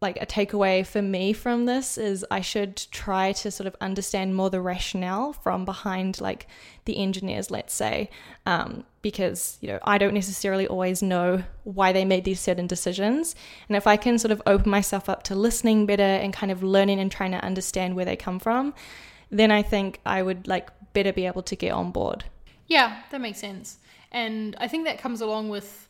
like 0.00 0.20
a 0.20 0.26
takeaway 0.26 0.86
for 0.86 1.00
me 1.00 1.32
from 1.32 1.64
this 1.64 1.96
is 1.96 2.24
I 2.30 2.42
should 2.42 2.76
try 2.90 3.32
to 3.32 3.50
sort 3.50 3.66
of 3.66 3.74
understand 3.80 4.36
more 4.36 4.50
the 4.50 4.60
rationale 4.60 5.32
from 5.32 5.64
behind 5.64 6.20
like 6.20 6.46
the 6.84 6.98
engineers, 6.98 7.50
let's 7.50 7.72
say, 7.72 8.10
um, 8.44 8.84
because 9.00 9.56
you 9.60 9.68
know 9.68 9.78
I 9.84 9.96
don't 9.96 10.12
necessarily 10.12 10.66
always 10.66 11.02
know 11.02 11.44
why 11.64 11.92
they 11.92 12.04
made 12.04 12.24
these 12.24 12.40
certain 12.40 12.66
decisions, 12.66 13.34
and 13.68 13.76
if 13.76 13.86
I 13.86 13.96
can 13.96 14.18
sort 14.18 14.32
of 14.32 14.42
open 14.46 14.70
myself 14.70 15.08
up 15.08 15.22
to 15.24 15.34
listening 15.34 15.86
better 15.86 16.02
and 16.02 16.32
kind 16.32 16.52
of 16.52 16.62
learning 16.62 17.00
and 17.00 17.10
trying 17.10 17.32
to 17.32 17.42
understand 17.42 17.96
where 17.96 18.04
they 18.04 18.16
come 18.16 18.38
from, 18.38 18.74
then 19.30 19.50
I 19.50 19.62
think 19.62 20.00
I 20.04 20.22
would 20.22 20.46
like 20.46 20.70
better 20.92 21.12
be 21.12 21.26
able 21.26 21.42
to 21.42 21.56
get 21.56 21.72
on 21.72 21.90
board. 21.90 22.24
Yeah, 22.66 23.02
that 23.10 23.20
makes 23.20 23.38
sense, 23.38 23.78
and 24.12 24.54
I 24.60 24.68
think 24.68 24.84
that 24.84 24.98
comes 24.98 25.22
along 25.22 25.48
with 25.48 25.85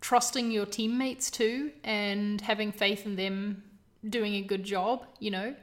trusting 0.00 0.50
your 0.50 0.66
teammates 0.66 1.30
too 1.30 1.70
and 1.84 2.40
having 2.40 2.72
faith 2.72 3.06
in 3.06 3.16
them 3.16 3.62
doing 4.08 4.34
a 4.34 4.42
good 4.42 4.64
job 4.64 5.04
you 5.18 5.30
know 5.30 5.54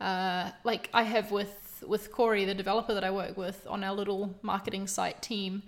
uh, 0.00 0.50
like 0.64 0.88
i 0.92 1.02
have 1.02 1.30
with 1.30 1.84
with 1.86 2.10
corey 2.10 2.44
the 2.44 2.54
developer 2.54 2.94
that 2.94 3.04
i 3.04 3.10
work 3.10 3.36
with 3.36 3.66
on 3.68 3.84
our 3.84 3.94
little 3.94 4.34
marketing 4.42 4.86
site 4.86 5.20
team 5.22 5.62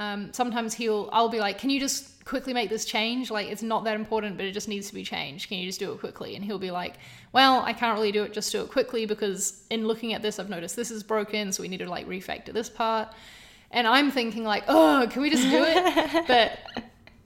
Um, 0.00 0.32
sometimes 0.32 0.72
he'll, 0.72 1.10
I'll 1.12 1.28
be 1.28 1.40
like, 1.40 1.58
can 1.58 1.68
you 1.68 1.78
just 1.78 2.24
quickly 2.24 2.54
make 2.54 2.70
this 2.70 2.86
change? 2.86 3.30
Like, 3.30 3.48
it's 3.48 3.62
not 3.62 3.84
that 3.84 3.96
important, 3.96 4.38
but 4.38 4.46
it 4.46 4.52
just 4.52 4.66
needs 4.66 4.88
to 4.88 4.94
be 4.94 5.04
changed. 5.04 5.48
Can 5.48 5.58
you 5.58 5.66
just 5.66 5.78
do 5.78 5.92
it 5.92 6.00
quickly? 6.00 6.36
And 6.36 6.42
he'll 6.42 6.58
be 6.58 6.70
like, 6.70 6.94
well, 7.32 7.60
I 7.60 7.74
can't 7.74 7.94
really 7.98 8.10
do 8.10 8.24
it, 8.24 8.32
just 8.32 8.50
do 8.50 8.62
it 8.62 8.70
quickly 8.70 9.04
because 9.04 9.62
in 9.68 9.86
looking 9.86 10.14
at 10.14 10.22
this, 10.22 10.38
I've 10.38 10.48
noticed 10.48 10.74
this 10.74 10.90
is 10.90 11.02
broken, 11.02 11.52
so 11.52 11.62
we 11.62 11.68
need 11.68 11.80
to 11.80 11.90
like 11.90 12.08
refactor 12.08 12.54
this 12.54 12.70
part. 12.70 13.08
And 13.72 13.86
I'm 13.86 14.10
thinking 14.10 14.42
like, 14.42 14.64
oh, 14.68 15.06
can 15.10 15.20
we 15.20 15.28
just 15.28 15.50
do 15.50 15.62
it? 15.66 16.26
but 16.26 16.58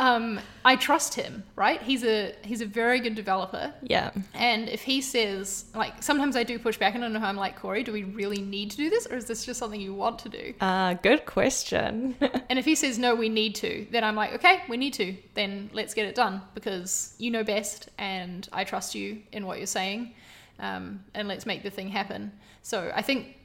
um, 0.00 0.40
I 0.64 0.74
trust 0.74 1.14
him, 1.14 1.44
right? 1.54 1.80
He's 1.80 2.04
a 2.04 2.35
he's 2.42 2.61
a 2.61 2.66
very 2.66 2.98
good 2.98 3.14
developer. 3.14 3.72
Yeah. 3.83 4.11
And 4.35 4.68
if 4.68 4.83
he 4.83 5.00
says 5.00 5.66
like 5.74 6.02
sometimes 6.02 6.35
I 6.35 6.42
do 6.42 6.59
push 6.59 6.76
back 6.78 6.94
and 6.94 7.04
I 7.04 7.09
know 7.09 7.20
how 7.20 7.28
I'm 7.28 7.37
like, 7.37 7.57
Corey, 7.57 7.85
do 7.85 7.92
we 7.92 8.02
really 8.02 8.40
need 8.40 8.72
to 8.72 8.76
do 8.76 8.90
this? 8.90 9.07
Or 9.07 9.16
is 9.16 9.26
this 9.26 9.46
just 9.46 9.61
something 9.61 9.80
you 9.80 9.94
want 9.94 10.18
to 10.20 10.28
do? 10.28 10.54
Uh, 10.61 10.94
good 10.94 11.26
question. 11.26 12.16
and 12.48 12.59
if 12.59 12.64
he 12.64 12.74
says 12.74 12.98
no, 12.98 13.14
we 13.14 13.28
need 13.28 13.54
to, 13.57 13.87
then 13.92 14.02
I'm 14.02 14.16
like, 14.16 14.35
okay, 14.35 14.62
we 14.68 14.76
need 14.76 14.94
to. 14.94 15.16
Then 15.35 15.70
let's 15.72 15.94
get 15.94 16.07
it 16.07 16.16
done 16.16 16.42
because 16.54 17.14
you 17.18 17.30
know 17.30 17.44
best 17.44 17.88
and 17.96 18.48
I 18.52 18.64
trust 18.64 18.94
you 18.94 19.22
in 19.33 19.46
what 19.46 19.59
you're 19.59 19.66
saying. 19.66 20.14
Um, 20.59 21.04
and 21.14 21.28
let's 21.28 21.46
make 21.46 21.62
the 21.62 21.70
thing 21.70 21.88
happen. 21.88 22.33
So 22.62 22.90
I 22.94 23.02
think 23.02 23.37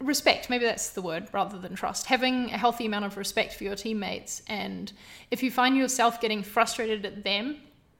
respect 0.00 0.48
maybe 0.48 0.64
that's 0.64 0.90
the 0.90 1.02
word 1.02 1.28
rather 1.32 1.58
than 1.58 1.74
trust. 1.74 2.06
Having 2.06 2.46
a 2.46 2.58
healthy 2.58 2.86
amount 2.86 3.04
of 3.04 3.16
respect 3.16 3.54
for 3.54 3.64
your 3.64 3.74
teammates 3.74 4.42
and 4.46 4.92
if 5.30 5.42
you 5.42 5.50
find 5.50 5.76
yourself 5.76 6.20
getting 6.20 6.42
frustrated 6.42 7.04
at 7.04 7.24
them 7.24 7.56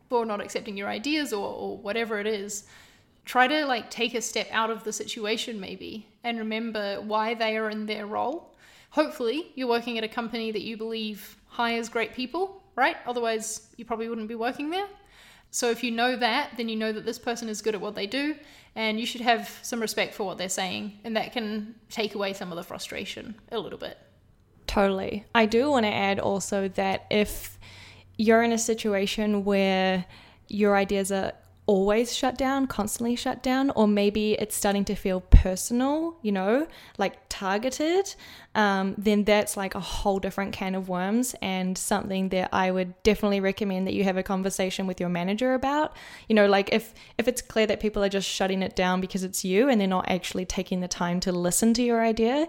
for 0.08 0.24
not 0.24 0.40
accepting 0.40 0.76
your 0.76 0.88
ideas 0.88 1.32
or, 1.32 1.48
or 1.48 1.76
whatever 1.78 2.18
it 2.18 2.26
is 2.26 2.64
try 3.24 3.46
to 3.46 3.66
like 3.66 3.90
take 3.90 4.14
a 4.14 4.22
step 4.22 4.48
out 4.52 4.70
of 4.70 4.84
the 4.84 4.92
situation 4.92 5.60
maybe 5.60 6.06
and 6.24 6.38
remember 6.38 7.00
why 7.00 7.34
they 7.34 7.56
are 7.56 7.70
in 7.70 7.86
their 7.86 8.06
role. 8.06 8.54
Hopefully 8.90 9.52
you're 9.54 9.68
working 9.68 9.98
at 9.98 10.04
a 10.04 10.08
company 10.08 10.50
that 10.52 10.62
you 10.62 10.76
believe 10.76 11.36
hires 11.48 11.88
great 11.88 12.14
people 12.14 12.62
right? 12.78 12.96
Otherwise 13.06 13.68
you 13.76 13.84
probably 13.84 14.08
wouldn't 14.08 14.28
be 14.28 14.36
working 14.36 14.70
there. 14.70 14.86
So 15.50 15.70
if 15.70 15.82
you 15.82 15.90
know 15.90 16.14
that, 16.16 16.52
then 16.56 16.68
you 16.68 16.76
know 16.76 16.92
that 16.92 17.04
this 17.04 17.18
person 17.18 17.48
is 17.48 17.60
good 17.60 17.74
at 17.74 17.80
what 17.80 17.94
they 17.94 18.06
do, 18.06 18.36
and 18.78 19.00
you 19.00 19.06
should 19.06 19.22
have 19.22 19.58
some 19.62 19.80
respect 19.80 20.14
for 20.14 20.24
what 20.24 20.38
they're 20.38 20.48
saying, 20.48 21.00
and 21.02 21.16
that 21.16 21.32
can 21.32 21.74
take 21.90 22.14
away 22.14 22.32
some 22.32 22.52
of 22.52 22.56
the 22.56 22.62
frustration 22.62 23.34
a 23.50 23.58
little 23.58 23.78
bit. 23.78 23.98
Totally. 24.68 25.24
I 25.34 25.46
do 25.46 25.68
want 25.68 25.84
to 25.84 25.92
add 25.92 26.20
also 26.20 26.68
that 26.68 27.04
if 27.10 27.58
you're 28.16 28.40
in 28.40 28.52
a 28.52 28.58
situation 28.58 29.44
where 29.44 30.04
your 30.46 30.76
ideas 30.76 31.10
are 31.10 31.32
always 31.68 32.16
shut 32.16 32.38
down, 32.38 32.66
constantly 32.66 33.14
shut 33.14 33.42
down, 33.42 33.68
or 33.76 33.86
maybe 33.86 34.32
it's 34.32 34.56
starting 34.56 34.86
to 34.86 34.94
feel 34.94 35.20
personal, 35.20 36.16
you 36.22 36.32
know, 36.32 36.66
like 36.96 37.18
targeted, 37.28 38.14
um, 38.54 38.94
then 38.96 39.22
that's 39.24 39.54
like 39.54 39.74
a 39.74 39.80
whole 39.80 40.18
different 40.18 40.54
can 40.54 40.74
of 40.74 40.88
worms 40.88 41.34
and 41.42 41.76
something 41.76 42.30
that 42.30 42.48
I 42.54 42.70
would 42.70 43.00
definitely 43.02 43.40
recommend 43.40 43.86
that 43.86 43.92
you 43.92 44.02
have 44.04 44.16
a 44.16 44.22
conversation 44.22 44.86
with 44.86 44.98
your 44.98 45.10
manager 45.10 45.52
about. 45.52 45.94
You 46.26 46.34
know, 46.34 46.46
like 46.46 46.70
if 46.72 46.94
if 47.18 47.28
it's 47.28 47.42
clear 47.42 47.66
that 47.66 47.80
people 47.80 48.02
are 48.02 48.08
just 48.08 48.28
shutting 48.28 48.62
it 48.62 48.74
down 48.74 49.02
because 49.02 49.22
it's 49.22 49.44
you 49.44 49.68
and 49.68 49.78
they're 49.78 49.86
not 49.86 50.08
actually 50.08 50.46
taking 50.46 50.80
the 50.80 50.88
time 50.88 51.20
to 51.20 51.32
listen 51.32 51.74
to 51.74 51.82
your 51.82 52.02
idea, 52.02 52.48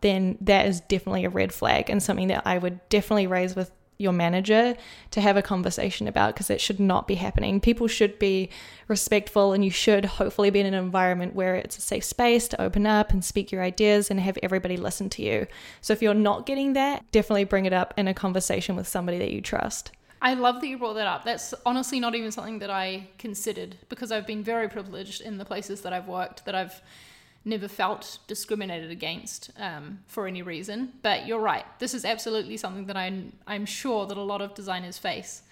then 0.00 0.38
that 0.40 0.66
is 0.66 0.80
definitely 0.80 1.24
a 1.24 1.30
red 1.30 1.52
flag 1.52 1.88
and 1.88 2.02
something 2.02 2.26
that 2.28 2.44
I 2.44 2.58
would 2.58 2.80
definitely 2.88 3.28
raise 3.28 3.54
with 3.54 3.70
your 3.98 4.12
manager 4.12 4.76
to 5.10 5.20
have 5.20 5.36
a 5.36 5.42
conversation 5.42 6.06
about 6.06 6.34
because 6.34 6.50
it 6.50 6.60
should 6.60 6.80
not 6.80 7.08
be 7.08 7.14
happening. 7.14 7.60
People 7.60 7.88
should 7.88 8.18
be 8.18 8.50
respectful 8.88 9.52
and 9.52 9.64
you 9.64 9.70
should 9.70 10.04
hopefully 10.04 10.50
be 10.50 10.60
in 10.60 10.66
an 10.66 10.74
environment 10.74 11.34
where 11.34 11.54
it's 11.54 11.78
a 11.78 11.80
safe 11.80 12.04
space 12.04 12.48
to 12.48 12.60
open 12.60 12.86
up 12.86 13.10
and 13.10 13.24
speak 13.24 13.50
your 13.50 13.62
ideas 13.62 14.10
and 14.10 14.20
have 14.20 14.38
everybody 14.42 14.76
listen 14.76 15.08
to 15.10 15.22
you. 15.22 15.46
So 15.80 15.92
if 15.92 16.02
you're 16.02 16.14
not 16.14 16.46
getting 16.46 16.74
that, 16.74 17.04
definitely 17.12 17.44
bring 17.44 17.66
it 17.66 17.72
up 17.72 17.94
in 17.96 18.08
a 18.08 18.14
conversation 18.14 18.76
with 18.76 18.86
somebody 18.86 19.18
that 19.18 19.30
you 19.30 19.40
trust. 19.40 19.92
I 20.20 20.34
love 20.34 20.60
that 20.60 20.66
you 20.66 20.78
brought 20.78 20.94
that 20.94 21.06
up. 21.06 21.24
That's 21.24 21.54
honestly 21.64 22.00
not 22.00 22.14
even 22.14 22.32
something 22.32 22.58
that 22.60 22.70
I 22.70 23.08
considered 23.18 23.76
because 23.88 24.10
I've 24.10 24.26
been 24.26 24.42
very 24.42 24.68
privileged 24.68 25.20
in 25.20 25.38
the 25.38 25.44
places 25.44 25.82
that 25.82 25.92
I've 25.92 26.08
worked 26.08 26.44
that 26.46 26.54
I've 26.54 26.80
never 27.46 27.68
felt 27.68 28.18
discriminated 28.26 28.90
against 28.90 29.50
um, 29.58 30.00
for 30.06 30.26
any 30.26 30.42
reason. 30.42 30.92
But 31.00 31.26
you're 31.26 31.40
right. 31.40 31.64
This 31.78 31.94
is 31.94 32.04
absolutely 32.04 32.56
something 32.56 32.86
that 32.86 32.96
I'm 32.96 33.32
I'm 33.46 33.64
sure 33.64 34.06
that 34.06 34.16
a 34.16 34.22
lot 34.22 34.42
of 34.42 34.54
designers 34.54 34.98
face, 34.98 35.42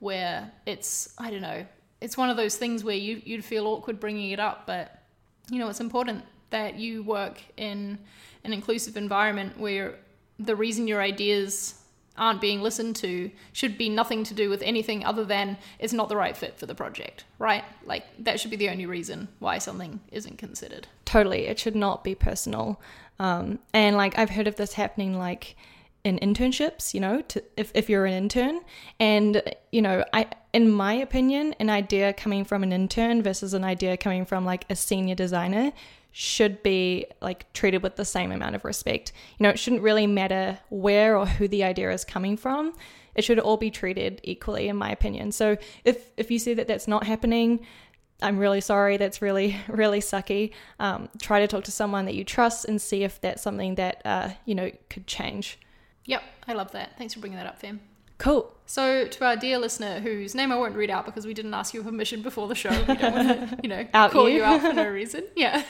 where 0.00 0.50
it's 0.66 1.14
I 1.16 1.30
don't 1.30 1.40
know. 1.40 1.64
It's 2.00 2.18
one 2.18 2.28
of 2.28 2.36
those 2.36 2.56
things 2.56 2.84
where 2.84 2.96
you 2.96 3.22
you'd 3.24 3.44
feel 3.44 3.66
awkward 3.66 4.00
bringing 4.00 4.32
it 4.32 4.40
up, 4.40 4.66
but 4.66 5.02
you 5.50 5.58
know 5.58 5.68
it's 5.68 5.80
important 5.80 6.24
that 6.50 6.74
you 6.76 7.02
work 7.02 7.40
in 7.56 7.98
an 8.44 8.52
inclusive 8.52 8.96
environment 8.96 9.58
where 9.58 9.96
the 10.38 10.54
reason 10.54 10.86
your 10.86 11.00
ideas 11.00 11.80
aren't 12.18 12.40
being 12.40 12.62
listened 12.62 12.96
to 12.96 13.30
should 13.52 13.76
be 13.76 13.88
nothing 13.88 14.24
to 14.24 14.34
do 14.34 14.48
with 14.48 14.62
anything 14.62 15.04
other 15.04 15.24
than 15.24 15.58
it's 15.78 15.92
not 15.92 16.08
the 16.08 16.16
right 16.16 16.36
fit 16.36 16.58
for 16.58 16.66
the 16.66 16.74
project, 16.74 17.24
right? 17.38 17.64
Like 17.84 18.04
that 18.20 18.40
should 18.40 18.50
be 18.50 18.56
the 18.56 18.70
only 18.70 18.86
reason 18.86 19.28
why 19.38 19.58
something 19.58 20.00
isn't 20.10 20.38
considered. 20.38 20.88
Totally. 21.06 21.46
It 21.46 21.58
should 21.58 21.76
not 21.76 22.04
be 22.04 22.14
personal. 22.14 22.78
Um, 23.18 23.60
and 23.72 23.96
like 23.96 24.18
I've 24.18 24.28
heard 24.30 24.46
of 24.46 24.56
this 24.56 24.74
happening 24.74 25.18
like 25.18 25.56
in 26.04 26.18
internships, 26.18 26.92
you 26.92 27.00
know, 27.00 27.22
to, 27.22 27.42
if, 27.56 27.72
if 27.74 27.88
you're 27.88 28.04
an 28.04 28.12
intern. 28.12 28.60
And, 29.00 29.42
you 29.72 29.80
know, 29.80 30.04
I 30.12 30.26
in 30.52 30.70
my 30.70 30.94
opinion, 30.94 31.54
an 31.60 31.70
idea 31.70 32.12
coming 32.12 32.44
from 32.44 32.62
an 32.62 32.72
intern 32.72 33.22
versus 33.22 33.54
an 33.54 33.64
idea 33.64 33.96
coming 33.96 34.24
from 34.24 34.44
like 34.44 34.64
a 34.70 34.76
senior 34.76 35.14
designer 35.14 35.72
should 36.12 36.62
be 36.62 37.04
like 37.20 37.52
treated 37.52 37.82
with 37.82 37.96
the 37.96 38.04
same 38.04 38.32
amount 38.32 38.54
of 38.54 38.64
respect. 38.64 39.12
You 39.38 39.44
know, 39.44 39.50
it 39.50 39.58
shouldn't 39.58 39.82
really 39.82 40.06
matter 40.06 40.58
where 40.70 41.18
or 41.18 41.26
who 41.26 41.46
the 41.46 41.62
idea 41.62 41.92
is 41.92 42.06
coming 42.06 42.38
from. 42.38 42.72
It 43.14 43.22
should 43.22 43.38
all 43.38 43.58
be 43.58 43.70
treated 43.70 44.20
equally, 44.22 44.68
in 44.68 44.76
my 44.76 44.90
opinion. 44.90 45.32
So 45.32 45.58
if 45.84 46.10
if 46.16 46.30
you 46.30 46.38
see 46.38 46.54
that 46.54 46.68
that's 46.68 46.88
not 46.88 47.04
happening, 47.04 47.66
I'm 48.22 48.38
really 48.38 48.60
sorry. 48.60 48.96
That's 48.96 49.20
really 49.20 49.56
really 49.68 50.00
sucky. 50.00 50.52
Um, 50.80 51.08
try 51.20 51.40
to 51.40 51.46
talk 51.46 51.64
to 51.64 51.72
someone 51.72 52.04
that 52.06 52.14
you 52.14 52.24
trust 52.24 52.64
and 52.64 52.80
see 52.80 53.04
if 53.04 53.20
that's 53.20 53.42
something 53.42 53.74
that 53.76 54.02
uh, 54.04 54.30
you 54.44 54.54
know 54.54 54.70
could 54.90 55.06
change. 55.06 55.58
Yep, 56.06 56.22
I 56.46 56.52
love 56.52 56.72
that. 56.72 56.96
Thanks 56.96 57.14
for 57.14 57.20
bringing 57.20 57.38
that 57.38 57.46
up, 57.46 57.58
Fem. 57.58 57.80
Cool. 58.18 58.52
So, 58.64 59.06
to 59.06 59.24
our 59.24 59.36
dear 59.36 59.58
listener, 59.58 60.00
whose 60.00 60.34
name 60.34 60.50
I 60.50 60.56
won't 60.56 60.74
read 60.74 60.90
out 60.90 61.04
because 61.04 61.26
we 61.26 61.34
didn't 61.34 61.52
ask 61.52 61.74
your 61.74 61.84
permission 61.84 62.22
before 62.22 62.48
the 62.48 62.54
show, 62.54 62.70
we 62.70 62.94
don't 62.94 63.14
want 63.14 63.50
to, 63.50 63.58
you 63.62 63.68
know, 63.68 63.86
out 63.92 64.10
call 64.10 64.28
you. 64.28 64.38
you 64.38 64.44
out 64.44 64.62
for 64.62 64.72
no 64.72 64.88
reason. 64.90 65.24
Yeah. 65.36 65.62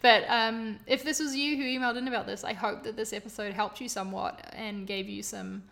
but 0.00 0.24
um, 0.28 0.78
if 0.86 1.02
this 1.02 1.18
was 1.18 1.34
you 1.34 1.56
who 1.56 1.64
emailed 1.64 1.96
in 1.96 2.06
about 2.06 2.26
this, 2.26 2.44
I 2.44 2.52
hope 2.52 2.84
that 2.84 2.96
this 2.96 3.12
episode 3.12 3.52
helped 3.52 3.80
you 3.80 3.88
somewhat 3.88 4.48
and 4.52 4.86
gave 4.86 5.08
you 5.08 5.22
some 5.22 5.64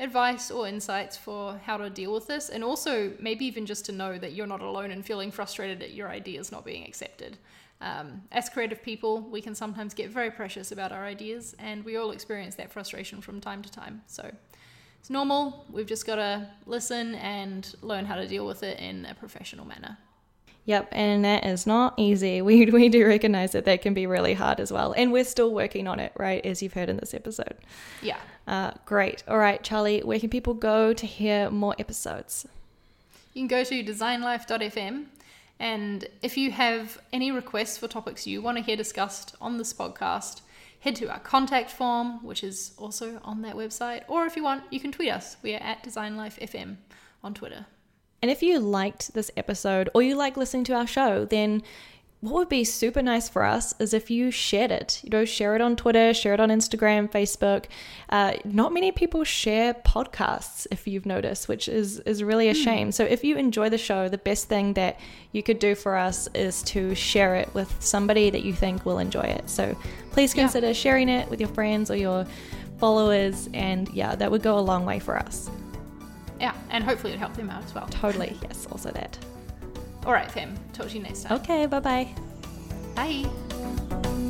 advice 0.00 0.50
or 0.50 0.68
insights 0.68 1.16
for 1.16 1.60
how 1.64 1.76
to 1.76 1.90
deal 1.90 2.12
with 2.12 2.26
this, 2.26 2.48
and 2.48 2.62
also 2.62 3.12
maybe 3.18 3.44
even 3.44 3.66
just 3.66 3.84
to 3.86 3.92
know 3.92 4.18
that 4.18 4.32
you're 4.32 4.46
not 4.46 4.60
alone 4.60 4.90
in 4.90 5.02
feeling 5.02 5.30
frustrated 5.30 5.82
at 5.82 5.92
your 5.92 6.08
ideas 6.08 6.52
not 6.52 6.64
being 6.64 6.86
accepted. 6.86 7.36
Um, 7.80 8.22
as 8.32 8.48
creative 8.48 8.82
people, 8.82 9.20
we 9.20 9.40
can 9.40 9.54
sometimes 9.54 9.94
get 9.94 10.10
very 10.10 10.30
precious 10.30 10.72
about 10.72 10.92
our 10.92 11.04
ideas, 11.04 11.54
and 11.58 11.84
we 11.84 11.96
all 11.96 12.10
experience 12.10 12.54
that 12.56 12.72
frustration 12.72 13.20
from 13.20 13.40
time 13.40 13.62
to 13.62 13.70
time. 13.70 14.02
So 14.06 14.30
it's 15.00 15.10
normal. 15.10 15.64
We've 15.70 15.86
just 15.86 16.06
got 16.06 16.16
to 16.16 16.48
listen 16.66 17.14
and 17.16 17.72
learn 17.82 18.04
how 18.04 18.16
to 18.16 18.26
deal 18.26 18.46
with 18.46 18.62
it 18.62 18.78
in 18.80 19.04
a 19.06 19.14
professional 19.14 19.64
manner. 19.64 19.96
Yep, 20.68 20.88
and 20.92 21.24
that 21.24 21.46
is 21.46 21.66
not 21.66 21.94
easy. 21.96 22.42
We, 22.48 22.66
we 22.66 22.90
do 22.90 23.06
recognize 23.06 23.52
that 23.52 23.64
that 23.64 23.80
can 23.80 23.94
be 23.94 24.06
really 24.06 24.34
hard 24.34 24.60
as 24.60 24.70
well. 24.70 24.92
And 24.92 25.12
we're 25.12 25.24
still 25.24 25.54
working 25.54 25.88
on 25.88 25.98
it, 25.98 26.12
right? 26.16 26.44
As 26.44 26.62
you've 26.62 26.74
heard 26.74 26.90
in 26.90 26.98
this 26.98 27.14
episode. 27.14 27.56
Yeah. 28.02 28.18
Uh, 28.46 28.72
great. 28.84 29.24
All 29.26 29.38
right, 29.38 29.62
Charlie, 29.62 30.00
where 30.00 30.20
can 30.20 30.28
people 30.28 30.52
go 30.52 30.92
to 30.92 31.06
hear 31.06 31.50
more 31.50 31.74
episodes? 31.78 32.46
You 33.32 33.40
can 33.40 33.48
go 33.48 33.64
to 33.64 33.82
designlife.fm. 33.82 35.06
And 35.58 36.06
if 36.20 36.36
you 36.36 36.50
have 36.50 37.00
any 37.14 37.30
requests 37.32 37.78
for 37.78 37.88
topics 37.88 38.26
you 38.26 38.42
want 38.42 38.58
to 38.58 38.62
hear 38.62 38.76
discussed 38.76 39.36
on 39.40 39.56
this 39.56 39.72
podcast, 39.72 40.42
head 40.80 40.96
to 40.96 41.10
our 41.10 41.20
contact 41.20 41.70
form, 41.70 42.22
which 42.22 42.44
is 42.44 42.72
also 42.76 43.20
on 43.24 43.40
that 43.40 43.56
website. 43.56 44.02
Or 44.06 44.26
if 44.26 44.36
you 44.36 44.42
want, 44.42 44.64
you 44.70 44.80
can 44.80 44.92
tweet 44.92 45.10
us. 45.10 45.38
We 45.42 45.54
are 45.54 45.62
at 45.62 45.82
DesignLifeFM 45.82 46.76
on 47.24 47.32
Twitter. 47.32 47.64
And 48.20 48.30
if 48.30 48.42
you 48.42 48.58
liked 48.58 49.14
this 49.14 49.30
episode 49.36 49.90
or 49.94 50.02
you 50.02 50.16
like 50.16 50.36
listening 50.36 50.64
to 50.64 50.74
our 50.74 50.86
show, 50.86 51.24
then 51.24 51.62
what 52.20 52.34
would 52.34 52.48
be 52.48 52.64
super 52.64 53.00
nice 53.00 53.28
for 53.28 53.44
us 53.44 53.74
is 53.78 53.94
if 53.94 54.10
you 54.10 54.32
shared 54.32 54.72
it. 54.72 55.00
You 55.04 55.10
know, 55.10 55.24
share 55.24 55.54
it 55.54 55.60
on 55.60 55.76
Twitter, 55.76 56.12
share 56.12 56.34
it 56.34 56.40
on 56.40 56.48
Instagram, 56.48 57.08
Facebook. 57.08 57.66
Uh, 58.08 58.32
not 58.44 58.72
many 58.72 58.90
people 58.90 59.22
share 59.22 59.72
podcasts, 59.72 60.66
if 60.72 60.88
you've 60.88 61.06
noticed, 61.06 61.46
which 61.46 61.68
is 61.68 62.00
is 62.00 62.24
really 62.24 62.48
a 62.48 62.54
mm. 62.54 62.64
shame. 62.64 62.90
So 62.90 63.04
if 63.04 63.22
you 63.22 63.36
enjoy 63.36 63.68
the 63.68 63.78
show, 63.78 64.08
the 64.08 64.18
best 64.18 64.48
thing 64.48 64.72
that 64.72 64.98
you 65.30 65.44
could 65.44 65.60
do 65.60 65.76
for 65.76 65.94
us 65.94 66.28
is 66.34 66.62
to 66.64 66.92
share 66.96 67.36
it 67.36 67.54
with 67.54 67.72
somebody 67.78 68.30
that 68.30 68.42
you 68.42 68.52
think 68.52 68.84
will 68.84 68.98
enjoy 68.98 69.20
it. 69.20 69.48
So 69.48 69.78
please 70.10 70.34
consider 70.34 70.68
yeah. 70.68 70.72
sharing 70.72 71.08
it 71.08 71.30
with 71.30 71.38
your 71.38 71.50
friends 71.50 71.88
or 71.88 71.96
your 71.96 72.26
followers, 72.78 73.48
and 73.54 73.88
yeah, 73.90 74.16
that 74.16 74.28
would 74.28 74.42
go 74.42 74.58
a 74.58 74.60
long 74.60 74.84
way 74.84 74.98
for 74.98 75.16
us. 75.16 75.50
Yeah, 76.40 76.54
and 76.70 76.84
hopefully 76.84 77.12
it 77.12 77.18
helps 77.18 77.36
them 77.36 77.50
out 77.50 77.64
as 77.64 77.74
well. 77.74 77.86
Totally. 77.88 78.36
Yes, 78.42 78.66
also 78.70 78.90
that. 78.92 79.18
All 80.06 80.12
right, 80.12 80.30
fam. 80.30 80.56
Talk 80.72 80.88
to 80.88 80.96
you 80.96 81.02
next 81.02 81.24
time. 81.24 81.40
Okay, 81.40 81.66
bye-bye. 81.66 82.08
Bye. 82.94 84.27